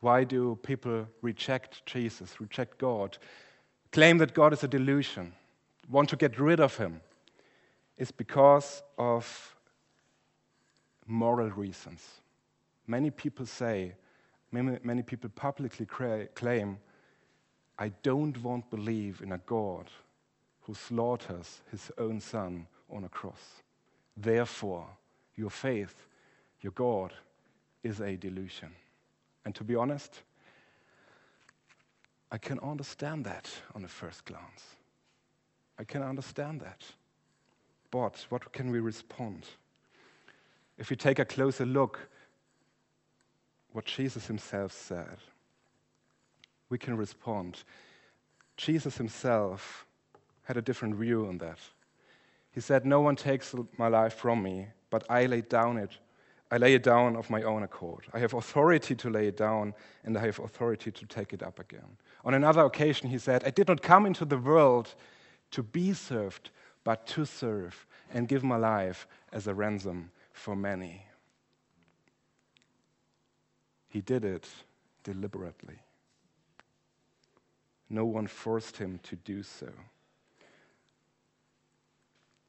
why 0.00 0.24
do 0.24 0.58
people 0.62 1.06
reject 1.22 1.86
Jesus, 1.86 2.40
reject 2.40 2.78
God, 2.78 3.16
claim 3.92 4.18
that 4.18 4.34
God 4.34 4.52
is 4.52 4.64
a 4.64 4.68
delusion, 4.68 5.32
want 5.88 6.08
to 6.10 6.16
get 6.16 6.38
rid 6.38 6.60
of 6.60 6.76
him? 6.76 7.00
It's 7.96 8.10
because 8.10 8.82
of 8.98 9.56
moral 11.06 11.50
reasons. 11.50 12.02
Many 12.86 13.10
people 13.10 13.46
say, 13.46 13.94
many, 14.50 14.78
many 14.82 15.02
people 15.02 15.30
publicly 15.30 15.86
claim 16.34 16.78
I 17.78 17.88
don't 18.02 18.40
want 18.42 18.70
to 18.70 18.76
believe 18.76 19.20
in 19.20 19.32
a 19.32 19.38
God 19.38 19.90
who 20.62 20.74
slaughters 20.74 21.60
his 21.70 21.90
own 21.98 22.20
son 22.20 22.66
on 22.90 23.04
a 23.04 23.08
cross. 23.08 23.62
Therefore, 24.16 24.86
your 25.34 25.50
faith, 25.50 26.06
your 26.60 26.72
God, 26.72 27.12
is 27.82 28.00
a 28.00 28.16
delusion. 28.16 28.70
And 29.44 29.54
to 29.56 29.64
be 29.64 29.74
honest, 29.74 30.22
I 32.30 32.38
can 32.38 32.58
understand 32.60 33.24
that 33.26 33.50
on 33.74 33.84
a 33.84 33.88
first 33.88 34.24
glance. 34.24 34.76
I 35.78 35.84
can 35.84 36.02
understand 36.02 36.60
that. 36.60 36.84
But 37.90 38.26
what 38.28 38.52
can 38.52 38.70
we 38.70 38.80
respond? 38.80 39.46
If 40.78 40.90
we 40.90 40.96
take 40.96 41.18
a 41.18 41.24
closer 41.24 41.64
look, 41.66 42.08
what 43.72 43.84
Jesus 43.84 44.26
himself 44.26 44.72
said 44.72 45.18
we 46.68 46.78
can 46.78 46.96
respond. 46.96 47.62
Jesus 48.56 48.96
himself 48.96 49.86
had 50.42 50.56
a 50.56 50.62
different 50.62 50.96
view 50.96 51.26
on 51.26 51.38
that. 51.38 51.58
He 52.50 52.60
said, 52.60 52.84
No 52.84 53.00
one 53.00 53.16
takes 53.16 53.54
my 53.78 53.88
life 53.88 54.14
from 54.14 54.42
me, 54.42 54.66
but 54.90 55.04
I 55.08 55.26
lay 55.26 55.42
down 55.42 55.76
it. 55.76 55.90
I 56.50 56.56
lay 56.56 56.74
it 56.74 56.82
down 56.82 57.16
of 57.16 57.30
my 57.30 57.42
own 57.42 57.62
accord. 57.62 58.06
I 58.12 58.18
have 58.18 58.34
authority 58.34 58.94
to 58.96 59.10
lay 59.10 59.26
it 59.28 59.36
down, 59.36 59.74
and 60.04 60.16
I 60.16 60.20
have 60.20 60.38
authority 60.38 60.90
to 60.92 61.06
take 61.06 61.32
it 61.32 61.42
up 61.42 61.58
again. 61.58 61.96
On 62.24 62.34
another 62.34 62.64
occasion, 62.64 63.08
he 63.08 63.18
said, 63.18 63.42
I 63.44 63.50
did 63.50 63.68
not 63.68 63.82
come 63.82 64.06
into 64.06 64.24
the 64.24 64.38
world 64.38 64.94
to 65.54 65.62
be 65.62 65.92
served, 65.92 66.50
but 66.82 67.06
to 67.06 67.24
serve 67.24 67.86
and 68.12 68.26
give 68.26 68.42
my 68.42 68.56
life 68.56 69.06
as 69.32 69.46
a 69.46 69.54
ransom 69.54 70.10
for 70.32 70.56
many. 70.56 71.06
He 73.88 74.00
did 74.00 74.24
it 74.24 74.48
deliberately. 75.04 75.78
No 77.88 78.04
one 78.04 78.26
forced 78.26 78.78
him 78.78 78.98
to 79.04 79.14
do 79.14 79.44
so. 79.44 79.68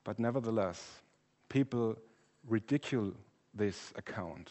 But 0.03 0.17
nevertheless, 0.17 1.01
people 1.47 1.97
ridicule 2.47 3.13
this 3.53 3.93
account. 3.95 4.49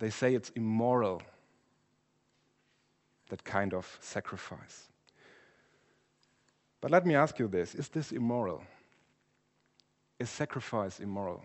They 0.00 0.10
say 0.10 0.34
it's 0.34 0.50
immoral, 0.56 1.22
that 3.28 3.44
kind 3.44 3.72
of 3.74 3.96
sacrifice. 4.00 4.88
But 6.84 6.90
let 6.90 7.06
me 7.06 7.14
ask 7.14 7.38
you 7.38 7.48
this 7.48 7.74
is 7.74 7.88
this 7.88 8.12
immoral? 8.12 8.62
Is 10.18 10.28
sacrifice 10.28 11.00
immoral? 11.00 11.42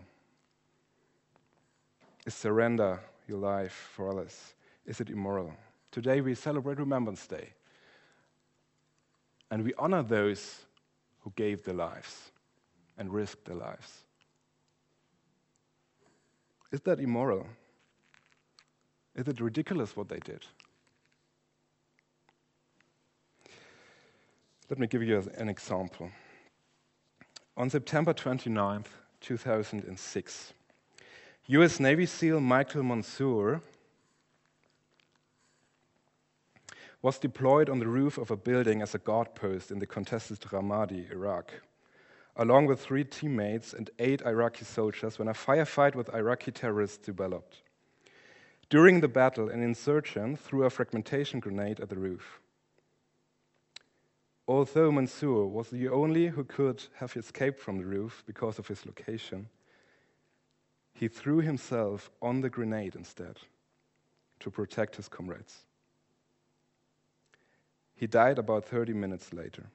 Is 2.26 2.34
surrender 2.34 3.00
your 3.26 3.38
life 3.38 3.72
for 3.94 4.10
others? 4.10 4.52
Is 4.84 5.00
it 5.00 5.08
immoral? 5.08 5.54
Today 5.92 6.20
we 6.20 6.34
celebrate 6.34 6.78
Remembrance 6.78 7.26
Day. 7.26 7.54
And 9.50 9.64
we 9.64 9.72
honor 9.78 10.02
those 10.02 10.58
who 11.20 11.32
gave 11.36 11.64
their 11.64 11.74
lives 11.74 12.32
and 12.98 13.10
risked 13.10 13.46
their 13.46 13.56
lives. 13.56 14.02
Is 16.70 16.82
that 16.82 17.00
immoral? 17.00 17.46
Is 19.14 19.26
it 19.26 19.40
ridiculous 19.40 19.96
what 19.96 20.10
they 20.10 20.18
did? 20.18 20.44
Let 24.70 24.78
me 24.78 24.86
give 24.86 25.02
you 25.02 25.20
an 25.36 25.48
example. 25.48 26.12
On 27.56 27.68
September 27.68 28.14
29th, 28.14 28.86
2006, 29.20 30.52
US 31.46 31.80
Navy 31.80 32.06
SEAL 32.06 32.40
Michael 32.40 32.84
Monsoor 32.84 33.62
was 37.02 37.18
deployed 37.18 37.68
on 37.68 37.80
the 37.80 37.88
roof 37.88 38.16
of 38.16 38.30
a 38.30 38.36
building 38.36 38.80
as 38.80 38.94
a 38.94 38.98
guard 38.98 39.34
post 39.34 39.72
in 39.72 39.80
the 39.80 39.86
contested 39.86 40.38
Ramadi, 40.38 41.10
Iraq, 41.10 41.52
along 42.36 42.66
with 42.66 42.80
three 42.80 43.02
teammates 43.02 43.72
and 43.72 43.90
eight 43.98 44.22
Iraqi 44.22 44.64
soldiers 44.64 45.18
when 45.18 45.26
a 45.26 45.34
firefight 45.34 45.96
with 45.96 46.14
Iraqi 46.14 46.52
terrorists 46.52 46.98
developed. 46.98 47.62
During 48.68 49.00
the 49.00 49.08
battle, 49.08 49.48
an 49.48 49.64
insurgent 49.64 50.38
threw 50.38 50.62
a 50.62 50.70
fragmentation 50.70 51.40
grenade 51.40 51.80
at 51.80 51.88
the 51.88 51.96
roof. 51.96 52.40
Although 54.50 54.90
Monsoor 54.90 55.46
was 55.46 55.70
the 55.70 55.88
only 55.88 56.26
who 56.26 56.42
could 56.42 56.82
have 56.96 57.16
escaped 57.16 57.60
from 57.60 57.78
the 57.78 57.84
roof 57.84 58.24
because 58.26 58.58
of 58.58 58.66
his 58.66 58.84
location, 58.84 59.48
he 60.92 61.06
threw 61.06 61.38
himself 61.38 62.10
on 62.20 62.40
the 62.40 62.50
grenade 62.50 62.96
instead 62.96 63.36
to 64.40 64.50
protect 64.50 64.96
his 64.96 65.08
comrades. 65.08 65.66
He 67.94 68.08
died 68.08 68.40
about 68.40 68.64
30 68.64 68.92
minutes 68.92 69.32
later. 69.32 69.66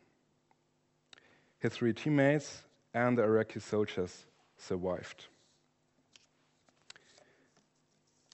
His 1.60 1.72
three 1.72 1.94
teammates 1.94 2.64
and 2.94 3.18
the 3.18 3.24
Iraqi 3.24 3.62
soldiers 3.62 4.26
survived. 4.58 5.28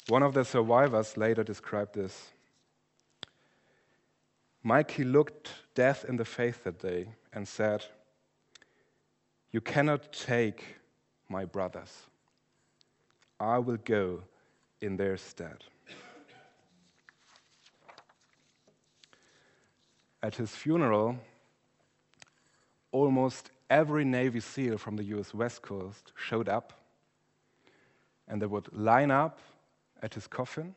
One 0.08 0.24
of 0.24 0.34
the 0.34 0.44
survivors 0.44 1.18
later 1.18 1.44
described 1.44 1.94
this. 1.94 2.32
Mikey 4.64 5.04
looked 5.04 5.50
death 5.74 6.06
in 6.08 6.18
the 6.18 6.26
face 6.26 6.58
that 6.64 6.80
day 6.80 7.08
and 7.34 7.48
said, 7.48 7.86
You 9.52 9.62
cannot 9.62 10.14
take 10.14 10.78
my 11.30 11.46
brothers. 11.46 12.08
I 13.40 13.58
will 13.58 13.78
go 13.78 14.22
in 14.82 14.98
their 14.98 15.18
stead. 15.18 15.64
at 20.24 20.36
his 20.36 20.52
funeral, 20.52 21.18
almost 22.92 23.50
every 23.70 24.06
Navy 24.06 24.40
SEAL 24.40 24.78
from 24.78 24.96
the 24.96 25.04
US 25.16 25.34
West 25.34 25.62
Coast 25.62 26.12
showed 26.16 26.48
up, 26.48 26.74
and 28.28 28.42
they 28.42 28.46
would 28.46 28.72
line 28.72 29.12
up 29.12 29.40
at 30.02 30.14
his 30.14 30.28
coffin, 30.28 30.76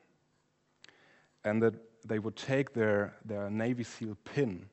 and 1.44 1.62
that 1.62 1.74
they 2.04 2.18
would 2.18 2.36
take 2.36 2.74
their, 2.74 3.14
their 3.24 3.50
Navy 3.50 3.84
SEAL 3.84 4.16
pin, 4.24 4.66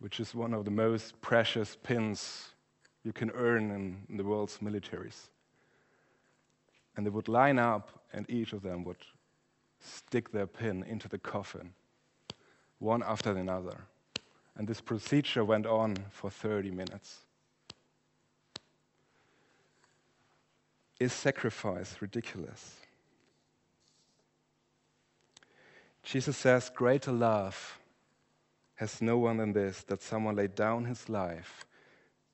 which 0.00 0.20
is 0.20 0.34
one 0.34 0.52
of 0.52 0.64
the 0.64 0.70
most 0.70 1.20
precious 1.20 1.76
pins 1.82 2.50
you 3.04 3.12
can 3.12 3.30
earn 3.30 3.70
in, 3.70 3.98
in 4.08 4.16
the 4.16 4.24
world's 4.24 4.58
militaries. 4.58 5.28
And 6.96 7.06
they 7.06 7.10
would 7.10 7.28
line 7.28 7.58
up, 7.58 8.02
and 8.12 8.28
each 8.28 8.52
of 8.52 8.62
them 8.62 8.84
would 8.84 8.96
stick 9.80 10.32
their 10.32 10.46
pin 10.46 10.84
into 10.84 11.08
the 11.08 11.18
coffin 11.18 11.72
one 12.78 13.02
after 13.02 13.36
another. 13.36 13.76
And 14.56 14.66
this 14.66 14.80
procedure 14.80 15.44
went 15.44 15.66
on 15.66 15.96
for 16.10 16.30
30 16.30 16.70
minutes. 16.70 17.20
Is 20.98 21.12
sacrifice 21.12 21.96
ridiculous? 22.00 22.76
Jesus 26.08 26.38
says, 26.38 26.70
Greater 26.74 27.12
love 27.12 27.78
has 28.76 29.02
no 29.02 29.18
one 29.18 29.36
than 29.36 29.52
this, 29.52 29.82
that 29.82 30.00
someone 30.00 30.36
laid 30.36 30.54
down 30.54 30.86
his 30.86 31.06
life 31.10 31.66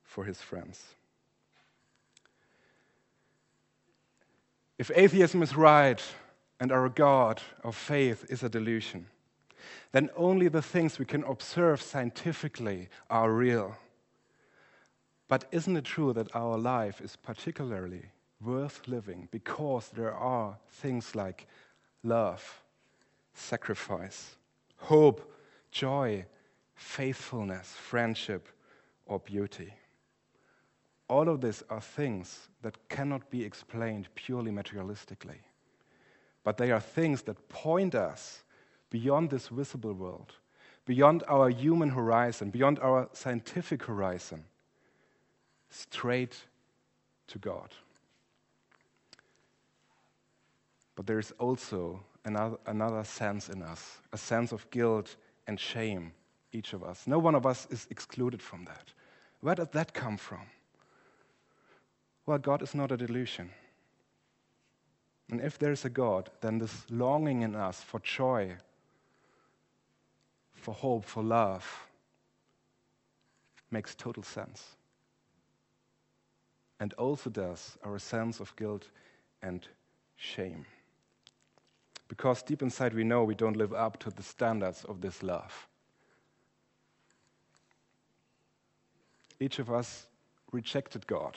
for 0.05 0.23
his 0.23 0.41
friends. 0.41 0.95
If 4.79 4.93
atheism 4.95 5.43
is 5.43 5.57
right 5.57 6.01
and 6.61 6.71
our 6.71 6.89
God 6.89 7.43
of 7.65 7.75
faith 7.75 8.25
is 8.29 8.45
a 8.45 8.49
delusion, 8.49 9.07
then 9.91 10.09
only 10.17 10.47
the 10.47 10.63
things 10.63 11.01
we 11.01 11.05
can 11.05 11.25
observe 11.25 11.83
scientifically 11.83 12.89
are 13.11 13.33
real. 13.33 13.77
But 15.27 15.47
isn't 15.51 15.77
it 15.77 15.85
true 15.85 16.13
that 16.13 16.37
our 16.37 16.57
life 16.57 17.01
is 17.01 17.17
particularly 17.17 18.05
worth 18.41 18.87
living 18.87 19.27
because 19.33 19.89
there 19.89 20.15
are 20.15 20.59
things 20.71 21.17
like 21.17 21.49
love, 22.05 22.63
sacrifice, 23.35 24.37
hope, 24.77 25.33
joy, 25.71 26.25
faithfulness, 26.75 27.73
friendship, 27.73 28.49
or 29.07 29.19
beauty? 29.19 29.75
All 31.09 31.29
of 31.29 31.41
these 31.41 31.63
are 31.69 31.81
things 31.81 32.49
that 32.63 32.89
cannot 32.89 33.31
be 33.31 33.45
explained 33.45 34.09
purely 34.15 34.51
materialistically, 34.51 35.39
but 36.43 36.57
they 36.57 36.71
are 36.71 36.81
things 36.81 37.23
that 37.23 37.49
point 37.49 37.95
us 37.95 38.43
beyond 38.89 39.31
this 39.31 39.49
visible 39.49 39.93
world, 39.93 40.33
beyond 40.87 41.23
our 41.29 41.51
human 41.51 41.91
horizon, 41.91 42.51
beyond 42.51 42.79
our 42.79 43.09
scientific 43.13 43.85
horizon, 43.85 44.45
straight 45.69 46.37
to 47.27 47.39
God. 47.39 47.75
But 50.97 51.07
there 51.07 51.19
is 51.19 51.33
also 51.39 52.01
another, 52.25 52.57
another 52.67 53.05
sense 53.05 53.49
in 53.49 53.63
us, 53.63 53.99
a 54.13 54.19
sense 54.19 54.53
of 54.53 54.69
guilt 54.71 55.17
and 55.47 55.59
shame, 55.59 56.13
each 56.53 56.73
of 56.73 56.83
us. 56.83 57.07
No 57.07 57.19
one 57.19 57.35
of 57.35 57.47
us 57.47 57.67
is 57.71 57.87
excluded 57.91 58.41
from 58.43 58.65
that. 58.65 58.93
Where 59.41 59.55
does 59.55 59.69
that 59.73 59.93
come 59.93 60.17
from? 60.17 60.47
Well, 62.27 62.39
God 62.39 62.63
is 62.63 62.75
not 62.75 62.93
a 62.93 62.97
delusion. 62.97 63.51
And 65.31 65.41
if 65.41 65.59
there 65.59 65.73
is 65.73 65.85
a 65.85 65.91
God, 65.91 66.31
then 66.41 66.59
this 66.59 66.85
longing 66.91 67.43
in 67.43 67.55
us 67.55 67.83
for 67.83 68.01
joy, 68.01 68.57
for 70.55 70.73
hope, 70.73 71.05
for 71.05 71.23
love 71.23 71.87
makes 73.71 73.95
total 73.95 74.23
sense. 74.23 74.77
And 76.81 76.93
also 76.95 77.31
does 77.31 77.77
our 77.85 77.99
sense 77.99 78.41
of 78.41 78.55
guilt 78.57 78.89
and 79.43 79.67
shame. 80.17 80.67
Because 82.09 82.43
deep 82.43 82.63
inside 82.63 82.95
we 82.95 83.05
know 83.05 83.25
we 83.25 83.35
don't 83.35 83.57
live 83.57 83.73
up 83.73 83.99
to 84.01 84.11
the 84.11 84.23
standards 84.23 84.85
of 84.85 85.01
this 85.01 85.23
love. 85.23 85.67
Each 89.41 89.59
of 89.59 89.71
us 89.71 90.07
rejected 90.53 91.07
God 91.07 91.37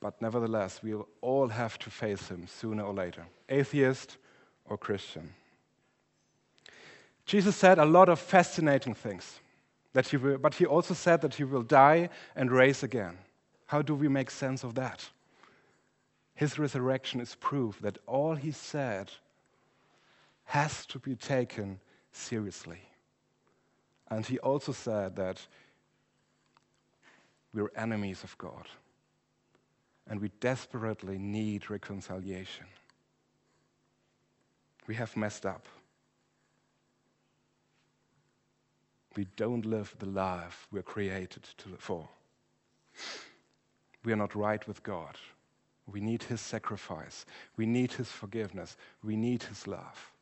but 0.00 0.20
nevertheless, 0.20 0.82
we 0.82 0.94
all 1.20 1.48
have 1.48 1.78
to 1.80 1.90
face 1.90 2.28
him 2.28 2.46
sooner 2.46 2.84
or 2.84 2.92
later, 2.92 3.26
atheist 3.48 4.18
or 4.66 4.76
Christian. 4.76 5.34
Jesus 7.24 7.56
said 7.56 7.78
a 7.78 7.84
lot 7.84 8.08
of 8.08 8.20
fascinating 8.20 8.94
things, 8.94 9.40
that 9.94 10.06
he 10.06 10.16
will, 10.16 10.38
but 10.38 10.54
he 10.54 10.66
also 10.66 10.94
said 10.94 11.22
that 11.22 11.34
he 11.34 11.44
will 11.44 11.62
die 11.62 12.08
and 12.36 12.52
raise 12.52 12.82
again. 12.82 13.18
How 13.66 13.82
do 13.82 13.94
we 13.94 14.06
make 14.06 14.30
sense 14.30 14.62
of 14.62 14.74
that? 14.76 15.08
His 16.36 16.58
resurrection 16.58 17.20
is 17.20 17.34
proof 17.34 17.80
that 17.80 17.98
all 18.06 18.34
he 18.34 18.52
said 18.52 19.10
has 20.44 20.84
to 20.86 20.98
be 20.98 21.16
taken 21.16 21.80
seriously. 22.12 22.82
And 24.08 24.24
he 24.24 24.38
also 24.38 24.72
said 24.72 25.16
that 25.16 25.44
we're 27.54 27.72
enemies 27.74 28.22
of 28.22 28.36
God 28.36 28.68
and 30.08 30.20
we 30.20 30.28
desperately 30.40 31.16
need 31.16 31.70
reconciliation. 31.70 32.66
We 34.86 34.94
have 34.94 35.16
messed 35.16 35.46
up. 35.46 35.66
We 39.16 39.26
don't 39.36 39.64
live 39.64 39.94
the 39.98 40.06
life 40.06 40.68
we're 40.70 40.82
created 40.82 41.44
to, 41.56 41.70
for. 41.78 42.06
We 44.04 44.12
are 44.12 44.16
not 44.16 44.34
right 44.34 44.66
with 44.68 44.82
God. 44.82 45.16
We 45.90 46.00
need 46.00 46.24
His 46.24 46.40
sacrifice. 46.40 47.26
We 47.56 47.66
need 47.66 47.92
His 47.92 48.08
forgiveness. 48.08 48.76
We 49.04 49.16
need 49.16 49.44
His 49.44 49.66
love. 49.66 50.12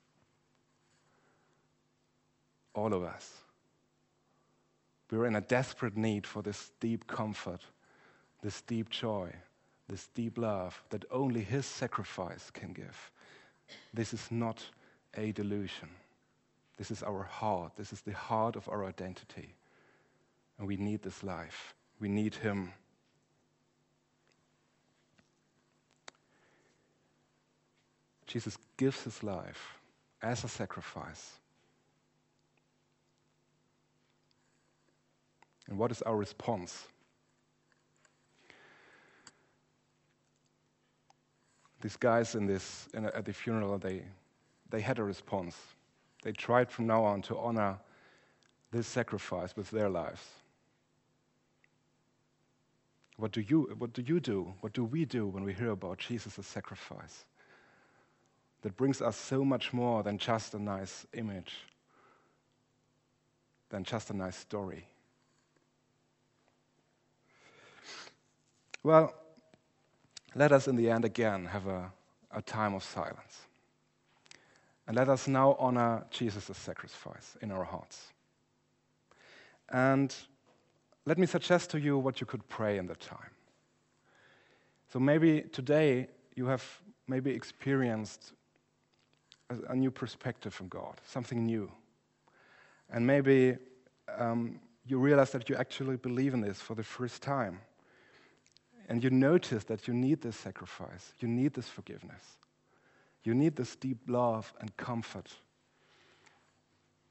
All 2.75 2.93
of 2.93 3.03
us. 3.03 3.31
We're 5.11 5.27
in 5.27 5.37
a 5.37 5.41
desperate 5.41 5.97
need 5.97 6.27
for 6.27 6.43
this 6.43 6.73
deep 6.81 7.07
comfort, 7.07 7.61
this 8.43 8.63
deep 8.63 8.91
joy, 8.91 9.33
this 9.89 10.09
deep 10.15 10.39
love 10.39 10.83
that 10.91 11.05
only 11.11 11.41
His 11.43 11.67
sacrifice 11.67 12.51
can 12.51 12.73
give. 12.73 13.11
This 13.93 14.13
is 14.13 14.31
not 14.31 14.65
a 15.17 15.33
delusion. 15.33 15.89
This 16.77 16.91
is 16.91 17.03
our 17.03 17.23
heart. 17.23 17.73
This 17.77 17.93
is 17.93 18.01
the 18.01 18.13
heart 18.13 18.57
of 18.57 18.69
our 18.69 18.85
identity. 18.85 19.55
And 20.59 20.67
we 20.67 20.77
need 20.77 21.03
this 21.03 21.23
life. 21.23 21.75
We 22.01 22.09
need 22.09 22.35
Him. 22.35 22.73
Jesus 28.35 28.59
gives 28.77 29.01
His 29.05 29.23
life 29.23 29.79
as 30.21 30.43
a 30.43 30.49
sacrifice. 30.49 31.39
And 35.69 35.79
what 35.79 35.93
is 35.93 36.03
our 36.03 36.17
response? 36.17 36.89
these 41.85 41.97
guys 41.99 42.35
in 42.35 42.47
this, 42.47 42.89
in 42.95 43.05
at 43.05 43.27
the 43.27 43.33
funeral, 43.33 43.77
they, 43.77 44.03
they 44.71 44.81
had 44.81 44.99
a 44.99 45.05
response. 45.05 45.55
They 46.23 46.33
tried 46.33 46.71
from 46.71 46.87
now 46.87 47.05
on 47.05 47.21
to 47.23 47.37
honor 47.37 47.79
this 48.73 48.87
sacrifice 48.87 49.55
with 49.55 49.71
their 49.71 49.91
lives. 49.91 50.23
What 53.19 53.33
do 53.33 53.43
you, 53.43 53.75
what 53.77 53.93
do, 53.93 54.01
you 54.01 54.19
do? 54.19 54.55
What 54.63 54.73
do 54.73 54.83
we 54.83 55.05
do 55.05 55.27
when 55.27 55.45
we 55.45 55.53
hear 55.53 55.73
about 55.73 55.99
Jesus' 55.99 56.47
sacrifice? 56.47 57.27
That 58.65 58.79
brings 58.79 59.03
us 59.03 59.15
so 59.15 59.45
much 59.45 59.75
more 59.75 60.03
than 60.03 60.17
just 60.17 60.55
a 60.55 60.59
nice 60.59 61.07
image, 61.13 61.53
than 63.69 63.85
just 63.85 64.09
a 64.09 64.17
nice 64.17 64.37
story. 64.37 64.89
Well, 68.83 69.15
let 70.35 70.51
us 70.51 70.67
in 70.67 70.77
the 70.77 70.89
end 70.89 71.05
again 71.05 71.45
have 71.45 71.67
a, 71.67 71.93
a 72.31 72.41
time 72.41 72.73
of 72.73 72.83
silence. 72.83 73.43
And 74.87 74.97
let 74.97 75.11
us 75.11 75.29
now 75.29 75.57
honor 75.59 76.07
Jesus' 76.11 76.57
sacrifice 76.57 77.37
in 77.43 77.51
our 77.51 77.65
hearts. 77.65 78.15
And 79.69 80.15
let 81.05 81.19
me 81.19 81.27
suggest 81.27 81.69
to 81.73 81.79
you 81.79 81.99
what 81.99 82.19
you 82.19 82.27
could 82.27 82.49
pray 82.49 82.79
in 82.79 82.87
that 82.87 83.01
time. 83.01 83.31
So 84.91 84.99
maybe 84.99 85.43
today 85.43 86.09
you 86.35 86.47
have 86.47 86.65
maybe 87.07 87.31
experienced 87.31 88.33
a, 89.69 89.75
new 89.77 89.91
perspective 89.91 90.53
from 90.53 90.69
God, 90.69 91.01
something 91.07 91.45
new. 91.45 91.71
And 92.91 93.07
maybe 93.07 93.57
um, 94.17 94.61
you 94.87 94.99
realize 94.99 95.31
that 95.31 95.49
you 95.49 95.57
actually 95.57 95.97
believe 95.97 96.35
in 96.35 96.41
this 96.41 96.61
for 96.61 96.75
the 96.75 96.83
first 96.83 97.23
time 97.23 97.61
and 98.89 99.03
you 99.03 99.11
notice 99.11 99.65
that 99.65 99.89
you 99.89 99.95
need 99.95 100.21
this 100.21 100.37
sacrifice, 100.37 101.13
you 101.21 101.29
need 101.29 101.55
this 101.55 101.69
forgiveness, 101.69 102.23
you 103.23 103.35
need 103.35 103.57
this 103.57 103.77
deep 103.77 103.99
love 104.07 104.53
and 104.61 104.77
comfort, 104.77 105.31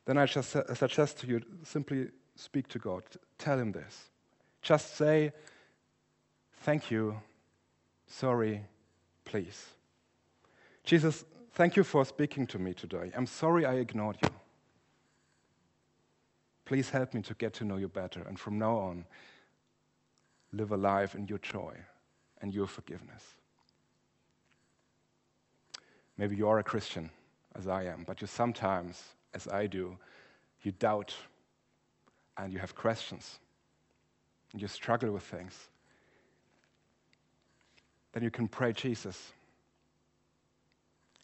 then 0.06 0.18
I 0.18 0.26
just 0.26 0.52
suggest 0.76 1.20
to 1.20 1.28
you 1.28 1.42
simply 1.64 2.10
speak 2.36 2.68
to 2.70 2.80
God. 2.80 3.04
Tell 3.38 3.58
Him 3.58 3.72
this. 3.72 4.10
Just 4.62 4.96
say, 4.98 5.32
Thank 6.62 6.92
you, 6.92 7.20
sorry, 8.08 8.62
please. 9.26 9.66
Jesus, 10.86 11.26
thank 11.54 11.76
you 11.76 11.84
for 11.84 12.06
speaking 12.06 12.48
to 12.48 12.60
me 12.60 12.74
today. 12.74 13.12
I'm 13.16 13.26
sorry 13.26 13.66
I 13.66 13.76
ignored 13.76 14.18
you. 14.22 14.30
Please 16.66 16.90
help 16.90 17.14
me 17.14 17.22
to 17.24 17.34
get 17.36 17.54
to 17.54 17.66
know 17.66 17.78
you 17.78 17.88
better. 17.88 18.22
And 18.28 18.40
from 18.40 18.58
now 18.58 18.78
on, 18.78 19.06
live 20.52 20.72
a 20.72 20.78
life 20.78 21.16
in 21.16 21.28
your 21.28 21.40
joy 21.40 21.76
and 22.42 22.54
your 22.54 22.68
forgiveness. 22.68 23.24
Maybe 26.18 26.36
you 26.36 26.48
are 26.48 26.60
a 26.60 26.64
Christian, 26.64 27.10
as 27.56 27.68
I 27.68 27.84
am, 27.86 28.04
but 28.06 28.22
you 28.22 28.28
sometimes, 28.28 29.02
as 29.34 29.48
I 29.48 29.68
do, 29.68 29.98
you 30.62 30.72
doubt 30.74 31.14
and 32.38 32.54
you 32.54 32.60
have 32.60 32.76
questions. 32.76 33.40
And 34.52 34.62
you 34.62 34.68
struggle 34.68 35.12
with 35.12 35.24
things. 35.24 35.70
Then 38.14 38.24
you 38.24 38.30
can 38.30 38.48
pray, 38.48 38.74
Jesus, 38.74 39.34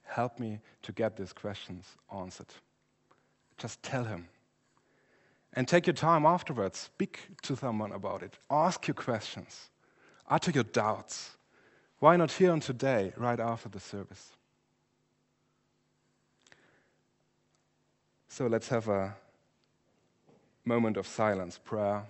help 0.09 0.39
me 0.39 0.59
to 0.83 0.91
get 0.91 1.15
these 1.15 1.33
questions 1.33 1.85
answered. 2.13 2.47
Just 3.57 3.81
tell 3.83 4.03
him 4.03 4.27
and 5.53 5.67
take 5.67 5.87
your 5.87 5.93
time 5.93 6.25
afterwards. 6.25 6.79
Speak 6.79 7.19
to 7.43 7.55
someone 7.55 7.91
about 7.91 8.23
it. 8.23 8.37
Ask 8.49 8.87
your 8.87 8.95
questions. 8.95 9.69
Utter 10.27 10.51
your 10.51 10.63
doubts. 10.63 11.37
Why 11.99 12.15
not 12.15 12.31
here 12.31 12.51
on 12.51 12.59
today, 12.59 13.13
right 13.17 13.39
after 13.39 13.67
the 13.69 13.79
service? 13.79 14.31
So 18.29 18.47
let's 18.47 18.69
have 18.69 18.87
a 18.87 19.15
moment 20.63 20.97
of 20.97 21.07
silence, 21.07 21.59
prayer, 21.61 22.03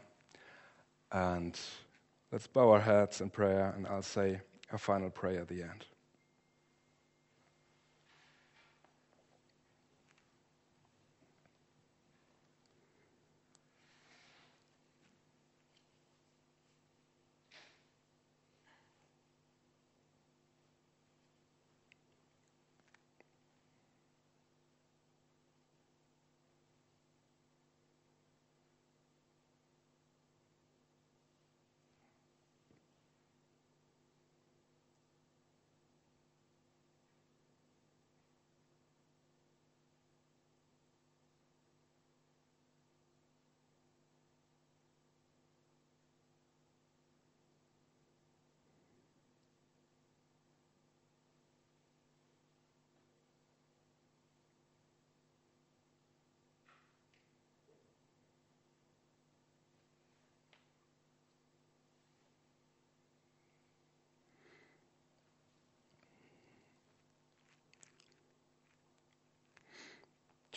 and 1.12 1.60
let's 2.32 2.46
bow 2.46 2.72
our 2.72 2.82
heads 2.82 3.22
in 3.22 3.30
prayer, 3.30 3.74
and 3.76 3.88
I'll 3.88 4.02
say 4.02 4.42
a 4.72 4.78
final 4.78 5.10
prayer 5.10 5.42
at 5.42 5.48
the 5.48 5.64
end. 5.64 5.86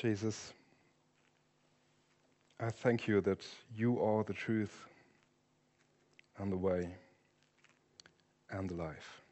Jesus, 0.02 0.52
I 2.58 2.70
thank 2.70 3.06
you 3.06 3.20
that 3.20 3.46
you 3.72 4.02
are 4.02 4.24
the 4.24 4.32
truth 4.32 4.88
and 6.38 6.50
the 6.50 6.56
way 6.56 6.88
and 8.50 8.68
the 8.68 8.74
life. 8.74 9.22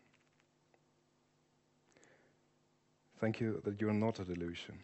Thank 3.19 3.41
you 3.41 3.61
that 3.65 3.81
you 3.81 3.89
are 3.89 3.93
not 3.93 4.21
a 4.21 4.25
delusion, 4.25 4.79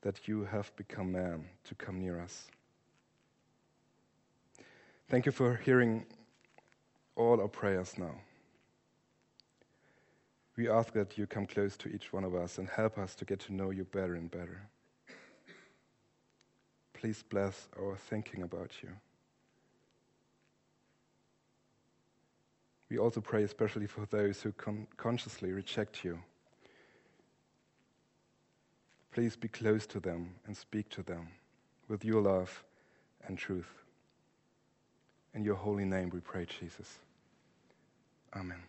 that 0.00 0.26
you 0.26 0.44
have 0.44 0.74
become 0.76 1.12
man 1.12 1.44
to 1.64 1.74
come 1.74 2.00
near 2.00 2.18
us. 2.22 2.46
Thank 5.10 5.26
you 5.26 5.32
for 5.32 5.56
hearing 5.56 6.06
all 7.14 7.42
our 7.42 7.48
prayers 7.48 7.98
now. 7.98 8.14
We 10.56 10.68
ask 10.68 10.92
that 10.92 11.18
you 11.18 11.26
come 11.26 11.46
close 11.46 11.76
to 11.78 11.88
each 11.88 12.12
one 12.12 12.24
of 12.24 12.34
us 12.34 12.58
and 12.58 12.68
help 12.68 12.98
us 12.98 13.14
to 13.16 13.24
get 13.24 13.40
to 13.40 13.54
know 13.54 13.70
you 13.70 13.84
better 13.84 14.14
and 14.14 14.30
better. 14.30 14.68
Please 16.92 17.24
bless 17.28 17.68
our 17.78 17.96
thinking 17.96 18.42
about 18.42 18.70
you. 18.82 18.90
We 22.88 22.98
also 22.98 23.20
pray 23.20 23.42
especially 23.42 23.86
for 23.86 24.06
those 24.06 24.40
who 24.42 24.52
con- 24.52 24.86
consciously 24.96 25.52
reject 25.52 26.04
you. 26.04 26.20
Please 29.12 29.36
be 29.36 29.48
close 29.48 29.86
to 29.86 30.00
them 30.00 30.34
and 30.46 30.56
speak 30.56 30.88
to 30.90 31.02
them 31.02 31.28
with 31.88 32.04
your 32.04 32.20
love 32.20 32.64
and 33.26 33.36
truth. 33.36 33.82
In 35.34 35.44
your 35.44 35.56
holy 35.56 35.84
name 35.84 36.10
we 36.10 36.20
pray, 36.20 36.46
Jesus. 36.46 36.98
Amen. 38.34 38.62